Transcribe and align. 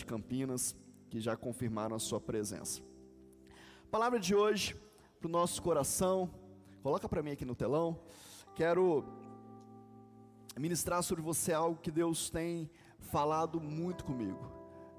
de 0.00 0.06
Campinas 0.06 0.74
que 1.08 1.20
já 1.20 1.36
confirmaram 1.36 1.96
a 1.96 1.98
sua 1.98 2.20
presença. 2.20 2.82
Palavra 3.90 4.18
de 4.18 4.34
hoje 4.34 4.74
para 5.18 5.28
o 5.28 5.30
nosso 5.30 5.60
coração, 5.62 6.30
coloca 6.82 7.08
para 7.08 7.22
mim 7.22 7.32
aqui 7.32 7.44
no 7.44 7.54
telão. 7.54 8.00
Quero 8.54 9.04
ministrar 10.58 11.02
sobre 11.02 11.22
você 11.22 11.52
algo 11.52 11.80
que 11.80 11.90
Deus 11.90 12.30
tem 12.30 12.70
falado 12.98 13.60
muito 13.60 14.04
comigo. 14.04 14.50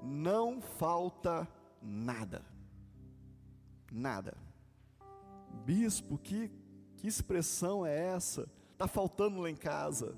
Não 0.02 0.60
falta 0.60 1.48
nada. 1.80 2.44
Nada. 3.90 4.36
Bispo, 5.64 6.18
que, 6.18 6.50
que 6.96 7.06
expressão 7.06 7.84
é 7.84 7.96
essa? 8.14 8.48
Está 8.72 8.86
faltando 8.86 9.40
lá 9.40 9.50
em 9.50 9.56
casa. 9.56 10.16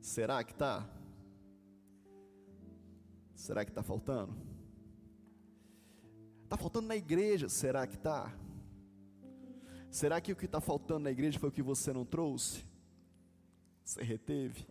Será 0.00 0.42
que 0.42 0.52
está? 0.52 0.88
Será 3.40 3.64
que 3.64 3.70
está 3.70 3.82
faltando? 3.82 4.36
Está 6.44 6.58
faltando 6.58 6.88
na 6.88 6.94
igreja, 6.94 7.48
será 7.48 7.86
que 7.86 7.94
está? 7.94 8.30
Será 9.90 10.20
que 10.20 10.30
o 10.30 10.36
que 10.36 10.44
está 10.44 10.60
faltando 10.60 11.04
na 11.04 11.10
igreja 11.10 11.38
foi 11.38 11.48
o 11.48 11.52
que 11.52 11.62
você 11.62 11.90
não 11.90 12.04
trouxe? 12.04 12.66
Você 13.82 14.02
reteve? 14.02 14.66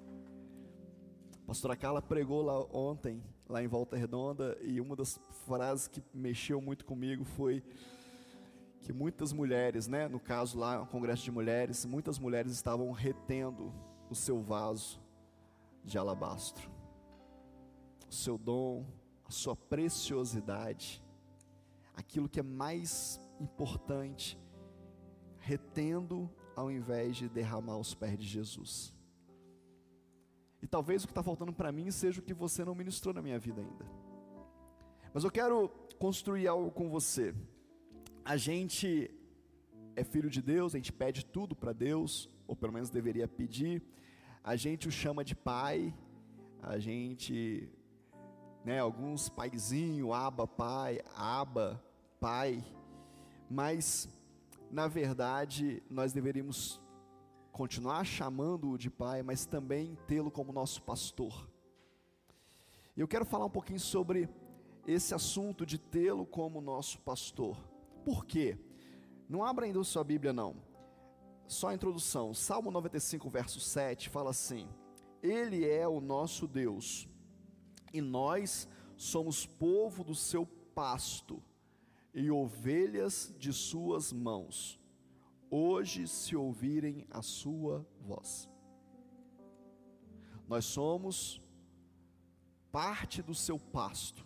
A 1.43 1.47
pastora 1.47 1.75
Carla 1.75 1.99
pregou 1.99 2.43
lá 2.43 2.59
ontem, 2.71 3.23
lá 3.47 3.63
em 3.63 3.67
Volta 3.67 3.97
Redonda, 3.97 4.55
e 4.61 4.79
uma 4.79 4.95
das 4.95 5.19
frases 5.47 5.87
que 5.87 6.03
mexeu 6.13 6.61
muito 6.61 6.85
comigo 6.85 7.25
foi 7.25 7.63
que 8.81 8.93
muitas 8.93 9.33
mulheres, 9.33 9.87
né, 9.87 10.07
no 10.07 10.19
caso 10.19 10.59
lá, 10.59 10.79
o 10.79 10.85
congresso 10.85 11.23
de 11.23 11.31
mulheres, 11.31 11.85
muitas 11.85 12.19
mulheres 12.19 12.51
estavam 12.51 12.91
retendo 12.91 13.73
o 14.11 14.15
seu 14.15 14.39
vaso 14.39 15.01
de 15.83 15.97
alabastro, 15.97 16.69
o 18.09 18.13
seu 18.13 18.37
dom, 18.37 18.85
a 19.25 19.31
sua 19.31 19.55
preciosidade, 19.55 21.03
aquilo 21.95 22.29
que 22.29 22.39
é 22.39 22.43
mais 22.43 23.21
importante, 23.39 24.37
retendo 25.37 26.29
ao 26.55 26.71
invés 26.71 27.15
de 27.15 27.29
derramar 27.29 27.77
os 27.77 27.93
pés 27.93 28.17
de 28.17 28.25
Jesus. 28.25 28.93
E 30.61 30.67
talvez 30.67 31.03
o 31.03 31.07
que 31.07 31.11
está 31.11 31.23
faltando 31.23 31.53
para 31.53 31.71
mim 31.71 31.89
seja 31.91 32.19
o 32.19 32.23
que 32.23 32.33
você 32.33 32.65
não 32.65 32.75
ministrou 32.75 33.13
na 33.13 33.21
minha 33.21 33.39
vida 33.39 33.61
ainda. 33.61 33.85
Mas 35.13 35.23
eu 35.23 35.31
quero 35.31 35.69
construir 35.97 36.47
algo 36.47 36.69
com 36.71 36.89
você. 36.89 37.33
A 38.25 38.35
gente 38.35 39.09
é 39.95 40.03
filho 40.03 40.29
de 40.29 40.41
Deus, 40.41 40.73
a 40.73 40.77
gente 40.77 40.91
pede 40.91 41.25
tudo 41.25 41.55
para 41.55 41.73
Deus, 41.73 42.29
ou 42.47 42.55
pelo 42.55 42.73
menos 42.73 42.89
deveria 42.89 43.27
pedir. 43.27 43.81
A 44.43 44.55
gente 44.55 44.87
o 44.87 44.91
chama 44.91 45.23
de 45.23 45.35
pai, 45.35 45.93
a 46.61 46.77
gente, 46.77 47.69
né, 48.63 48.79
alguns 48.79 49.29
paizinho, 49.29 50.13
aba 50.13 50.47
pai, 50.47 51.01
aba 51.15 51.83
pai, 52.19 52.63
mas 53.49 54.09
na 54.69 54.87
verdade 54.87 55.81
nós 55.89 56.13
deveríamos 56.13 56.79
continuar 57.51 58.05
chamando-o 58.05 58.77
de 58.77 58.89
pai, 58.89 59.23
mas 59.23 59.45
também 59.45 59.97
tê-lo 60.07 60.31
como 60.31 60.53
nosso 60.53 60.81
pastor. 60.83 61.49
Eu 62.95 63.07
quero 63.07 63.25
falar 63.25 63.45
um 63.45 63.49
pouquinho 63.49 63.79
sobre 63.79 64.29
esse 64.85 65.13
assunto 65.13 65.65
de 65.65 65.77
tê-lo 65.77 66.25
como 66.25 66.61
nosso 66.61 66.99
pastor. 66.99 67.57
Por 68.03 68.25
quê? 68.25 68.57
Não 69.27 69.43
abra 69.43 69.65
ainda 69.65 69.83
sua 69.83 70.03
Bíblia, 70.03 70.33
não. 70.33 70.55
Só 71.47 71.69
a 71.69 71.73
introdução. 71.73 72.33
Salmo 72.33 72.69
95, 72.71 73.29
verso 73.29 73.59
7 73.59 74.09
fala 74.09 74.29
assim: 74.29 74.69
Ele 75.21 75.67
é 75.67 75.87
o 75.87 75.99
nosso 75.99 76.47
Deus, 76.47 77.08
e 77.93 78.01
nós 78.01 78.67
somos 78.97 79.45
povo 79.45 80.03
do 80.03 80.15
seu 80.15 80.45
pasto 80.73 81.41
e 82.13 82.29
ovelhas 82.29 83.33
de 83.37 83.53
suas 83.53 84.11
mãos 84.11 84.79
hoje 85.49 86.07
se 86.07 86.35
ouvirem 86.35 87.05
a 87.09 87.21
sua 87.21 87.85
voz. 88.01 88.49
Nós 90.47 90.65
somos 90.65 91.41
parte 92.71 93.21
do 93.21 93.33
seu 93.33 93.59
pasto, 93.59 94.25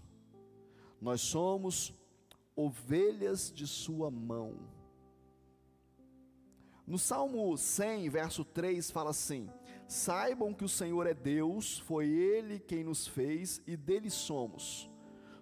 nós 1.01 1.21
somos 1.21 1.93
ovelhas 2.55 3.51
de 3.51 3.67
sua 3.67 4.11
mão. 4.11 4.55
No 6.85 6.99
Salmo 6.99 7.57
100, 7.57 8.09
verso 8.09 8.43
3, 8.43 8.91
fala 8.91 9.09
assim: 9.09 9.49
Saibam 9.93 10.55
que 10.55 10.65
o 10.65 10.67
Senhor 10.69 11.05
é 11.05 11.13
Deus, 11.13 11.77
foi 11.77 12.09
Ele 12.09 12.57
quem 12.57 12.83
nos 12.83 13.05
fez 13.05 13.61
e 13.67 13.77
dele 13.77 14.09
somos. 14.09 14.89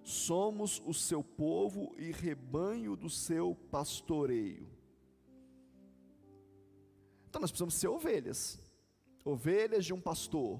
Somos 0.03 0.83
o 0.85 0.93
seu 0.93 1.23
povo 1.23 1.95
e 1.97 2.11
rebanho 2.11 2.97
do 2.97 3.09
seu 3.09 3.55
pastoreio. 3.71 4.67
Então 7.29 7.39
nós 7.39 7.49
precisamos 7.49 7.75
ser 7.75 7.87
ovelhas, 7.87 8.59
ovelhas 9.23 9.85
de 9.85 9.93
um 9.93 10.01
pastor, 10.01 10.59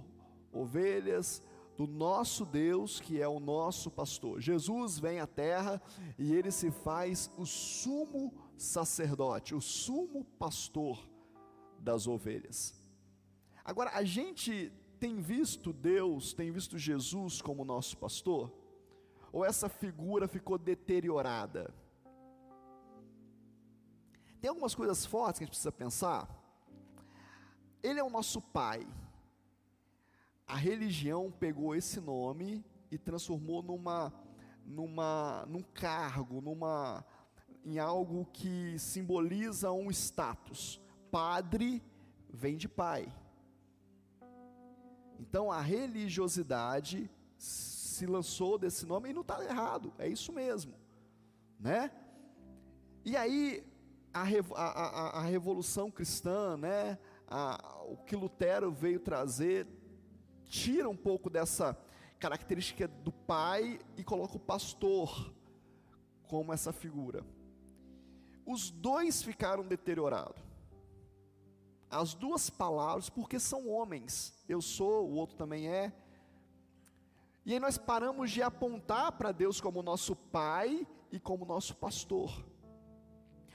ovelhas 0.53 1.43
do 1.75 1.85
nosso 1.85 2.45
Deus 2.45 3.01
que 3.01 3.21
é 3.21 3.27
o 3.27 3.41
nosso 3.41 3.91
pastor. 3.91 4.39
Jesus 4.39 4.97
vem 4.99 5.19
à 5.19 5.27
terra 5.27 5.81
e 6.17 6.33
ele 6.33 6.49
se 6.49 6.71
faz 6.71 7.29
o 7.37 7.45
sumo 7.45 8.33
sacerdote, 8.55 9.53
o 9.53 9.59
sumo 9.59 10.23
pastor 10.39 10.97
das 11.77 12.07
ovelhas. 12.07 12.80
Agora, 13.63 13.91
a 13.93 14.03
gente 14.03 14.71
tem 14.99 15.19
visto 15.19 15.73
Deus, 15.73 16.33
tem 16.33 16.51
visto 16.51 16.77
Jesus 16.77 17.41
como 17.41 17.65
nosso 17.65 17.97
pastor? 17.97 18.51
Ou 19.31 19.45
essa 19.45 19.69
figura 19.69 20.27
ficou 20.27 20.57
deteriorada? 20.57 21.73
Tem 24.39 24.49
algumas 24.49 24.75
coisas 24.75 25.05
fortes 25.05 25.39
que 25.39 25.43
a 25.43 25.45
gente 25.45 25.51
precisa 25.51 25.71
pensar. 25.71 26.27
Ele 27.83 27.99
é 27.99 28.03
o 28.03 28.09
nosso 28.09 28.41
pai. 28.41 28.87
A 30.47 30.55
religião 30.55 31.31
pegou 31.31 31.75
esse 31.75 32.01
nome 32.01 32.63
e 32.91 32.97
transformou 32.97 33.63
numa, 33.63 34.13
numa, 34.65 35.45
num 35.47 35.63
cargo, 35.63 36.41
numa, 36.41 37.05
em 37.63 37.79
algo 37.79 38.25
que 38.33 38.77
simboliza 38.77 39.71
um 39.71 39.89
status. 39.89 40.81
Padre 41.09 41.81
vem 42.29 42.57
de 42.57 42.67
pai. 42.67 43.11
Então 45.21 45.51
a 45.51 45.61
religiosidade 45.61 47.09
se 47.37 48.07
lançou 48.07 48.57
desse 48.57 48.87
nome 48.87 49.09
e 49.09 49.13
não 49.13 49.21
está 49.21 49.43
errado, 49.43 49.93
é 49.99 50.07
isso 50.07 50.33
mesmo, 50.33 50.73
né? 51.59 51.91
E 53.05 53.15
aí 53.15 53.63
a, 54.11 54.23
a, 54.55 55.19
a, 55.19 55.21
revolução 55.21 55.91
cristã, 55.91 56.57
né? 56.57 56.97
a, 57.27 57.83
o 57.85 57.97
que 57.97 58.15
Lutero 58.15 58.71
veio 58.71 58.99
trazer 58.99 59.67
tira 60.45 60.89
um 60.89 60.97
pouco 60.97 61.29
dessa 61.29 61.77
característica 62.19 62.87
do 62.87 63.11
pai 63.11 63.79
e 63.95 64.03
coloca 64.03 64.37
o 64.37 64.39
pastor 64.39 65.33
como 66.27 66.51
essa 66.51 66.73
figura. 66.73 67.23
Os 68.45 68.71
dois 68.71 69.21
ficaram 69.21 69.63
deteriorados. 69.63 70.50
As 71.91 72.13
duas 72.13 72.49
palavras, 72.49 73.09
porque 73.09 73.37
são 73.37 73.69
homens. 73.69 74.33
Eu 74.47 74.61
sou, 74.61 75.05
o 75.05 75.13
outro 75.13 75.35
também 75.35 75.67
é. 75.67 75.93
E 77.45 77.53
aí 77.53 77.59
nós 77.59 77.77
paramos 77.77 78.31
de 78.31 78.41
apontar 78.41 79.11
para 79.11 79.31
Deus 79.31 79.59
como 79.59 79.83
nosso 79.83 80.15
pai 80.15 80.87
e 81.11 81.19
como 81.19 81.45
nosso 81.45 81.75
pastor. 81.75 82.45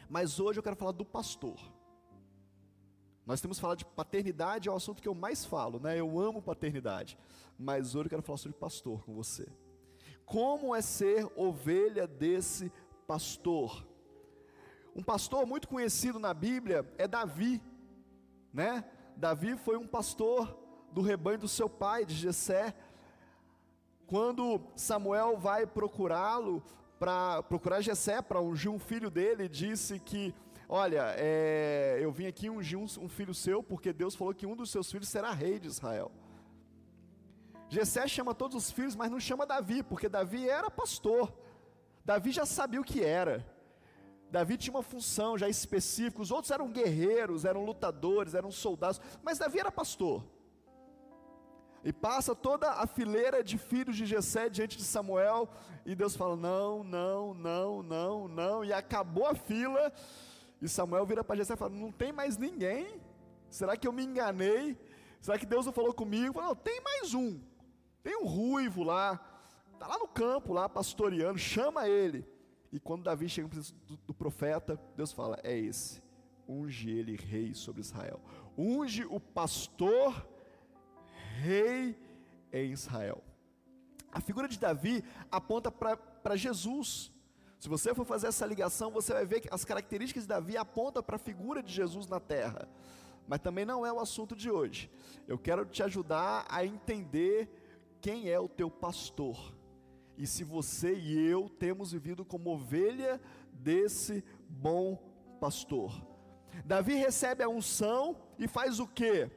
Mas 0.09 0.39
hoje 0.39 0.59
eu 0.59 0.63
quero 0.63 0.77
falar 0.77 0.93
do 0.93 1.05
pastor. 1.05 1.59
Nós 3.25 3.41
temos 3.41 3.59
falado 3.59 3.79
de 3.79 3.85
paternidade, 3.85 4.69
é 4.69 4.73
o 4.73 4.77
assunto 4.77 5.03
que 5.03 5.09
eu 5.09 5.15
mais 5.15 5.45
falo, 5.45 5.81
né? 5.81 5.99
Eu 5.99 6.21
amo 6.21 6.43
paternidade. 6.43 7.19
Mas 7.59 7.95
hoje 7.95 8.07
eu 8.07 8.11
quero 8.11 8.23
falar 8.23 8.39
sobre 8.39 8.59
pastor 8.59 9.03
com 9.05 9.15
você. 9.15 9.49
Como 10.25 10.75
é 10.75 10.83
ser 10.83 11.27
ovelha 11.35 12.07
desse 12.07 12.71
pastor? 13.07 13.87
Um 14.95 15.03
pastor 15.03 15.47
muito 15.47 15.69
conhecido 15.69 16.19
na 16.19 16.35
Bíblia 16.35 16.85
é 16.99 17.09
Davi, 17.09 17.63
né? 18.57 18.83
Davi 19.19 19.55
foi 19.55 19.77
um 19.77 19.87
pastor 19.87 20.59
do 20.91 21.03
rebanho 21.03 21.39
do 21.41 21.47
seu 21.47 21.69
pai, 21.69 22.07
de 22.07 22.15
Jessé. 22.15 22.75
Quando 24.07 24.63
Samuel 24.75 25.37
vai 25.37 25.67
procurá-lo 25.67 26.63
para 26.99 27.43
procurar 27.43 27.83
Jessé 27.83 28.23
para 28.23 28.41
ungir 28.41 28.71
um 28.71 28.79
filho 28.79 29.11
dele, 29.11 29.47
disse 29.47 30.01
que 30.01 30.35
Olha, 30.69 31.15
é, 31.17 31.99
eu 32.01 32.11
vim 32.11 32.27
aqui 32.27 32.51
ungir 32.51 32.77
um, 32.77 32.87
um 32.99 33.09
filho 33.09 33.33
seu, 33.33 33.63
porque 33.63 33.93
Deus 33.93 34.17
falou 34.17 34.35
que 34.35 34.47
um 34.47 34.57
dos 34.57 34.71
seus 34.71 34.91
filhos 34.91 35.09
será 35.09 35.31
rei 35.31 35.61
de 35.61 35.69
Israel. 35.69 36.11
Jessé 37.69 38.09
chama 38.09 38.35
todos 38.35 38.57
os 38.57 38.71
filhos, 38.73 38.97
mas 38.97 39.09
não 39.09 39.21
chama 39.21 39.47
Davi, 39.47 39.85
porque 39.85 40.09
Davi 40.09 40.49
era 40.49 40.69
pastor. 40.69 41.33
Davi 42.05 42.33
já 42.33 42.45
sabia 42.45 42.81
o 42.81 42.85
que 42.85 43.05
era. 43.05 43.47
Davi 44.37 44.59
tinha 44.59 44.75
uma 44.75 44.83
função 44.83 45.39
já 45.39 45.49
específica. 45.49 46.21
Os 46.21 46.31
outros 46.31 46.51
eram 46.51 46.71
guerreiros, 46.71 47.47
eram 47.47 47.65
lutadores, 47.65 48.35
eram 48.35 48.51
soldados, 48.53 49.01
mas 49.23 49.39
Davi 49.39 49.59
era 49.59 49.73
pastor. 49.73 50.23
E 51.83 51.91
passa 51.91 52.35
toda 52.35 52.71
a 52.71 52.87
fileira 52.87 53.43
de 53.43 53.57
filhos 53.57 53.97
de 53.97 54.05
Jessé 54.05 54.51
diante 54.51 54.77
de 54.77 54.85
Samuel, 54.85 55.49
e 55.87 55.95
Deus 55.95 56.15
fala: 56.15 56.37
"Não, 56.37 56.85
não, 56.85 57.33
não, 57.33 57.83
não, 57.83 58.29
não", 58.29 58.63
e 58.63 58.75
acabou 58.75 59.27
a 59.27 59.35
fila. 59.35 59.91
E 60.61 60.69
Samuel 60.69 61.07
vira 61.07 61.25
para 61.25 61.37
Jessé 61.37 61.55
e 61.55 61.57
fala: 61.57 61.71
"Não 61.71 61.91
tem 61.91 62.13
mais 62.13 62.37
ninguém? 62.37 63.01
Será 63.49 63.75
que 63.75 63.89
eu 63.89 63.93
me 63.93 64.05
enganei? 64.05 64.79
Será 65.19 65.39
que 65.39 65.47
Deus 65.47 65.65
não 65.65 65.73
falou 65.73 65.95
comigo?" 65.95 66.35
Fala, 66.35 66.49
"Não, 66.49 66.57
tem 66.57 66.79
mais 66.83 67.15
um. 67.15 67.41
Tem 68.03 68.15
um 68.23 68.27
ruivo 68.27 68.83
lá, 68.83 69.19
tá 69.79 69.87
lá 69.87 69.99
no 69.99 70.07
campo 70.07 70.53
lá 70.53 70.69
pastoreando, 70.69 71.39
chama 71.39 71.89
ele". 71.89 72.36
E 72.73 72.81
quando 72.81 73.05
Davi 73.05 73.29
chega 73.29 73.49
do, 73.49 73.97
do 73.99 74.15
profeta, 74.15 74.81
Deus 74.97 75.13
fala: 75.13 75.39
"É 75.43 75.57
esse. 75.57 76.03
Unge 76.49 76.91
ele 76.91 77.17
rei 77.17 77.55
sobre 77.55 77.81
Israel. 77.81 78.21
Unge 78.57 79.05
o 79.05 79.21
pastor 79.21 80.27
rei 81.41 81.99
em 82.53 82.73
Israel." 82.73 83.23
A 84.13 84.21
figura 84.21 84.49
de 84.49 84.59
Davi 84.59 85.05
aponta 85.31 85.71
para 85.71 86.37
Jesus. 86.37 87.13
Se 87.59 87.69
você 87.69 87.95
for 87.95 88.05
fazer 88.05 88.29
essa 88.29 88.47
ligação, 88.47 88.91
você 88.91 89.13
vai 89.13 89.27
ver 89.27 89.41
que 89.41 89.49
as 89.53 89.65
características 89.65 90.25
de 90.25 90.29
Davi 90.29 90.57
apontam 90.57 91.03
para 91.03 91.17
a 91.17 91.19
figura 91.19 91.63
de 91.63 91.73
Jesus 91.73 92.07
na 92.07 92.21
terra. 92.21 92.69
Mas 93.27 93.41
também 93.41 93.65
não 93.65 93.85
é 93.85 93.93
o 93.93 93.99
assunto 93.99 94.37
de 94.37 94.51
hoje. 94.51 94.91
Eu 95.27 95.39
quero 95.39 95.65
te 95.65 95.83
ajudar 95.83 96.47
a 96.49 96.65
entender 96.65 97.51
quem 98.01 98.31
é 98.31 98.39
o 98.39 98.49
teu 98.49 98.71
pastor. 98.71 99.55
E 100.17 100.27
se 100.27 100.45
você 100.45 100.95
e 100.95 101.19
eu 101.29 101.49
temos 101.49 101.93
vivido 101.93 102.25
como 102.25 102.51
ovelha 102.51 103.21
desse 103.53 104.25
bom 104.49 104.97
pastor. 105.41 105.93
Davi 106.65 106.95
recebe 106.95 107.43
a 107.43 107.49
unção 107.49 108.17
e 108.39 108.49
faz 108.49 108.81
o 108.81 108.87
quê? 108.87 109.31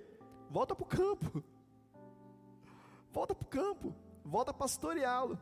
Volta 0.49 0.75
para 0.75 0.83
o 0.83 0.87
campo. 0.87 1.43
Volta 3.11 3.35
para 3.35 3.45
o 3.45 3.49
campo. 3.49 3.93
Volta 4.23 4.51
a 4.51 4.53
pastoreá-lo. 4.53 5.37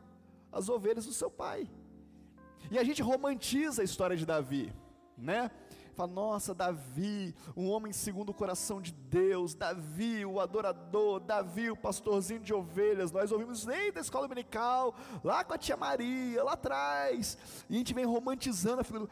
As 0.52 0.70
ovelhas 0.70 1.06
do 1.06 1.14
seu 1.14 1.30
pai. 1.30 1.70
E 2.72 2.78
a 2.78 2.84
gente 2.84 3.02
romantiza 3.02 3.82
a 3.82 3.86
história 3.86 4.18
de 4.18 4.26
Davi, 4.26 4.74
né? 5.18 5.52
Fala, 5.98 6.14
nossa, 6.14 6.54
Davi, 6.54 7.34
um 7.56 7.72
homem 7.72 7.92
segundo 7.92 8.30
o 8.30 8.34
coração 8.34 8.80
de 8.80 8.92
Deus, 8.92 9.56
Davi, 9.56 10.24
o 10.24 10.40
adorador, 10.40 11.20
Davi, 11.20 11.72
o 11.72 11.76
pastorzinho 11.76 12.40
de 12.40 12.54
ovelhas. 12.54 13.12
Nós 13.12 13.32
ouvimos 13.32 13.66
desde 13.66 13.94
da 13.94 14.02
escola 14.02 14.28
dominical, 14.28 14.94
lá 15.24 15.44
com 15.44 15.56
a 15.56 15.58
tia 15.58 15.76
Maria, 15.76 16.44
lá 16.44 16.54
atrás. 16.54 17.36
E 17.68 17.74
a 17.74 17.78
gente 17.80 17.96
vem 17.96 18.06
romantizando 18.06 18.82
a 18.82 18.84
figura. 18.84 19.10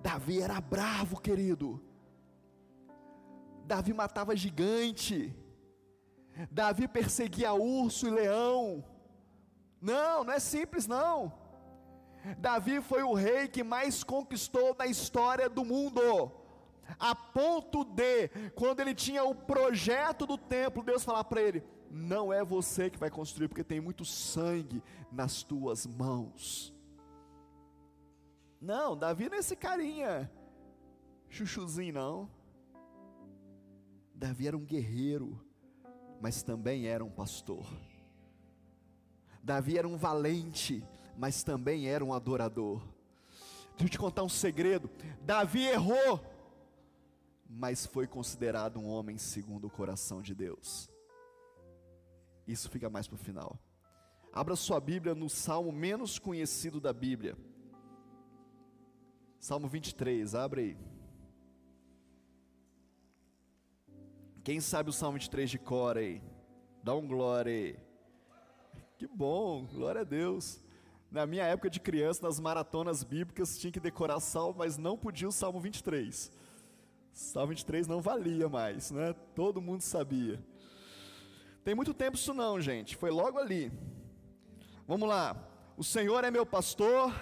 Davi 0.00 0.40
era 0.40 0.60
bravo, 0.60 1.20
querido. 1.20 1.82
Davi 3.64 3.92
matava 3.92 4.36
gigante. 4.36 5.34
Davi 6.52 6.86
perseguia 6.86 7.52
urso 7.52 8.06
e 8.06 8.10
leão. 8.10 8.84
Não, 9.80 10.22
não 10.22 10.32
é 10.32 10.38
simples 10.38 10.86
não. 10.86 11.32
Davi 12.36 12.80
foi 12.80 13.02
o 13.02 13.14
rei 13.14 13.48
que 13.48 13.62
mais 13.62 14.04
conquistou 14.04 14.74
na 14.78 14.86
história 14.86 15.48
do 15.48 15.64
mundo. 15.64 16.32
A 16.98 17.14
ponto 17.14 17.84
de, 17.84 18.28
quando 18.54 18.80
ele 18.80 18.94
tinha 18.94 19.24
o 19.24 19.34
projeto 19.34 20.26
do 20.26 20.36
templo, 20.36 20.82
Deus 20.82 21.04
falar 21.04 21.24
para 21.24 21.42
ele: 21.42 21.62
Não 21.90 22.32
é 22.32 22.44
você 22.44 22.90
que 22.90 22.98
vai 22.98 23.10
construir, 23.10 23.48
porque 23.48 23.64
tem 23.64 23.80
muito 23.80 24.04
sangue 24.04 24.82
nas 25.10 25.42
tuas 25.42 25.86
mãos. 25.86 26.74
Não, 28.60 28.96
Davi 28.96 29.28
não 29.28 29.36
é 29.36 29.40
esse 29.40 29.54
carinha, 29.54 30.30
chuchuzinho, 31.28 31.94
não. 31.94 32.30
Davi 34.14 34.48
era 34.48 34.56
um 34.56 34.64
guerreiro, 34.64 35.40
mas 36.20 36.42
também 36.42 36.86
era 36.86 37.04
um 37.04 37.10
pastor. 37.10 37.64
Davi 39.40 39.78
era 39.78 39.86
um 39.86 39.96
valente, 39.96 40.84
mas 41.18 41.42
também 41.42 41.88
era 41.88 42.04
um 42.04 42.14
adorador. 42.14 42.80
Deixa 43.70 43.84
eu 43.84 43.88
te 43.88 43.98
contar 43.98 44.22
um 44.22 44.28
segredo: 44.28 44.88
Davi 45.20 45.64
errou, 45.64 46.24
mas 47.50 47.84
foi 47.84 48.06
considerado 48.06 48.78
um 48.78 48.86
homem 48.86 49.18
segundo 49.18 49.66
o 49.66 49.70
coração 49.70 50.22
de 50.22 50.32
Deus. 50.32 50.88
Isso 52.46 52.70
fica 52.70 52.88
mais 52.88 53.08
para 53.08 53.16
o 53.16 53.18
final. 53.18 53.58
Abra 54.32 54.54
sua 54.54 54.78
Bíblia 54.78 55.14
no 55.14 55.28
salmo 55.28 55.72
menos 55.72 56.20
conhecido 56.20 56.80
da 56.80 56.92
Bíblia. 56.92 57.36
Salmo 59.40 59.66
23, 59.66 60.34
abre 60.36 60.60
aí. 60.60 60.78
Quem 64.44 64.60
sabe 64.60 64.88
o 64.88 64.92
Salmo 64.92 65.18
23 65.18 65.50
de 65.50 65.58
cor 65.58 65.98
aí? 65.98 66.22
Dá 66.82 66.94
um 66.94 67.06
glória 67.06 67.52
aí. 67.52 67.78
Que 68.96 69.06
bom, 69.06 69.66
glória 69.66 70.00
a 70.00 70.04
Deus. 70.04 70.62
Na 71.10 71.26
minha 71.26 71.44
época 71.44 71.70
de 71.70 71.80
criança, 71.80 72.22
nas 72.22 72.38
maratonas 72.38 73.02
bíblicas, 73.02 73.58
tinha 73.58 73.72
que 73.72 73.80
decorar 73.80 74.20
salmo, 74.20 74.56
mas 74.58 74.76
não 74.76 74.96
podia 74.96 75.26
o 75.26 75.32
Salmo 75.32 75.58
23. 75.58 76.30
Salmo 77.12 77.48
23 77.48 77.86
não 77.86 78.02
valia 78.02 78.46
mais, 78.46 78.90
né? 78.90 79.14
Todo 79.34 79.60
mundo 79.60 79.80
sabia. 79.80 80.38
Tem 81.64 81.74
muito 81.74 81.94
tempo 81.94 82.16
isso 82.16 82.34
não, 82.34 82.60
gente. 82.60 82.94
Foi 82.94 83.10
logo 83.10 83.38
ali. 83.38 83.72
Vamos 84.86 85.08
lá. 85.08 85.34
O 85.78 85.84
Senhor 85.84 86.24
é 86.24 86.30
meu 86.30 86.44
pastor, 86.44 87.14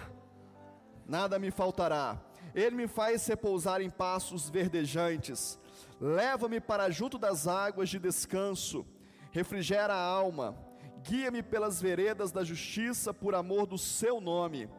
nada 1.05 1.39
me 1.39 1.49
faltará. 1.49 2.21
Ele 2.53 2.75
me 2.75 2.87
faz 2.87 3.25
repousar 3.25 3.81
em 3.81 3.89
passos 3.89 4.49
verdejantes. 4.49 5.57
Leva-me 5.99 6.59
para 6.59 6.89
junto 6.89 7.17
das 7.17 7.47
águas 7.47 7.87
de 7.87 7.99
descanso. 7.99 8.85
Refrigera 9.31 9.93
a 9.93 10.01
alma 10.01 10.66
guia-me 11.03 11.41
pelas 11.43 11.81
veredas 11.81 12.31
da 12.31 12.43
justiça 12.43 13.13
por 13.13 13.35
amor 13.35 13.65
do 13.65 13.77
seu 13.77 14.19
nome. 14.21 14.69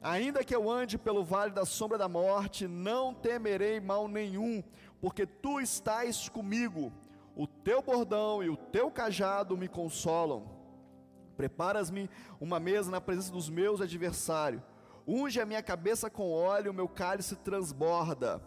Ainda 0.00 0.44
que 0.44 0.54
eu 0.54 0.70
ande 0.70 0.96
pelo 0.96 1.24
vale 1.24 1.52
da 1.52 1.64
sombra 1.64 1.98
da 1.98 2.08
morte, 2.08 2.68
não 2.68 3.12
temerei 3.12 3.80
mal 3.80 4.06
nenhum, 4.06 4.62
porque 5.00 5.26
tu 5.26 5.60
estás 5.60 6.28
comigo. 6.28 6.92
O 7.34 7.46
teu 7.46 7.82
bordão 7.82 8.42
e 8.42 8.48
o 8.48 8.56
teu 8.56 8.90
cajado 8.90 9.56
me 9.56 9.68
consolam. 9.68 10.56
Preparas-me 11.36 12.10
uma 12.40 12.58
mesa 12.58 12.90
na 12.90 13.00
presença 13.00 13.30
dos 13.30 13.48
meus 13.48 13.80
adversários. 13.80 14.62
Unge 15.06 15.40
a 15.40 15.46
minha 15.46 15.62
cabeça 15.62 16.10
com 16.10 16.32
óleo, 16.32 16.74
meu 16.74 16.88
cálice 16.88 17.36
transborda. 17.36 18.42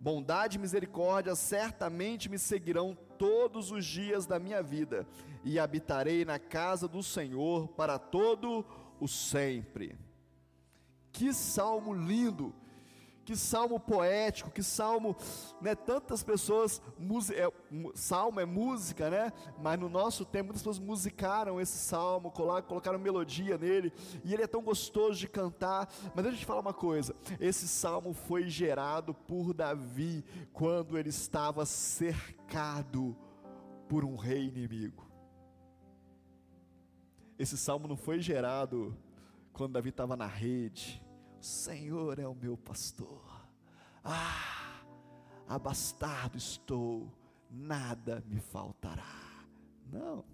Bondade 0.00 0.58
e 0.58 0.60
misericórdia 0.60 1.34
certamente 1.34 2.28
me 2.28 2.38
seguirão 2.38 2.96
todos 3.18 3.70
os 3.70 3.84
dias 3.84 4.26
da 4.26 4.38
minha 4.38 4.62
vida, 4.62 5.06
e 5.44 5.58
habitarei 5.58 6.24
na 6.24 6.38
casa 6.38 6.88
do 6.88 7.02
Senhor 7.02 7.68
para 7.68 7.98
todo 7.98 8.64
o 9.00 9.06
sempre. 9.06 9.96
Que 11.12 11.32
salmo 11.32 11.94
lindo! 11.94 12.54
Que 13.24 13.34
salmo 13.34 13.80
poético, 13.80 14.50
que 14.50 14.62
salmo, 14.62 15.16
né? 15.60 15.74
Tantas 15.74 16.22
pessoas, 16.22 16.82
é, 17.32 17.50
salmo 17.94 18.38
é 18.38 18.44
música, 18.44 19.08
né? 19.08 19.32
Mas 19.58 19.80
no 19.80 19.88
nosso 19.88 20.26
tempo 20.26 20.46
muitas 20.46 20.60
pessoas 20.60 20.78
musicaram 20.78 21.58
esse 21.58 21.78
salmo, 21.78 22.30
colocaram 22.30 22.98
melodia 22.98 23.56
nele, 23.56 23.92
e 24.22 24.34
ele 24.34 24.42
é 24.42 24.46
tão 24.46 24.62
gostoso 24.62 25.18
de 25.18 25.26
cantar. 25.26 25.88
Mas 26.14 26.22
deixa 26.22 26.36
eu 26.36 26.40
te 26.40 26.46
falar 26.46 26.60
uma 26.60 26.74
coisa: 26.74 27.16
esse 27.40 27.66
salmo 27.66 28.12
foi 28.12 28.48
gerado 28.48 29.14
por 29.14 29.54
Davi 29.54 30.22
quando 30.52 30.98
ele 30.98 31.08
estava 31.08 31.64
cercado 31.64 33.16
por 33.88 34.04
um 34.04 34.16
rei 34.16 34.44
inimigo. 34.44 35.10
Esse 37.38 37.56
salmo 37.56 37.88
não 37.88 37.96
foi 37.96 38.20
gerado 38.20 38.94
quando 39.52 39.72
Davi 39.72 39.88
estava 39.88 40.14
na 40.14 40.26
rede 40.26 41.03
Senhor 41.44 42.18
é 42.18 42.26
o 42.26 42.34
meu 42.34 42.56
pastor. 42.56 43.22
Ah, 44.02 44.82
abastado 45.46 46.38
estou, 46.38 47.12
nada 47.50 48.24
me 48.26 48.40
faltará. 48.40 49.44
Não, 49.92 50.24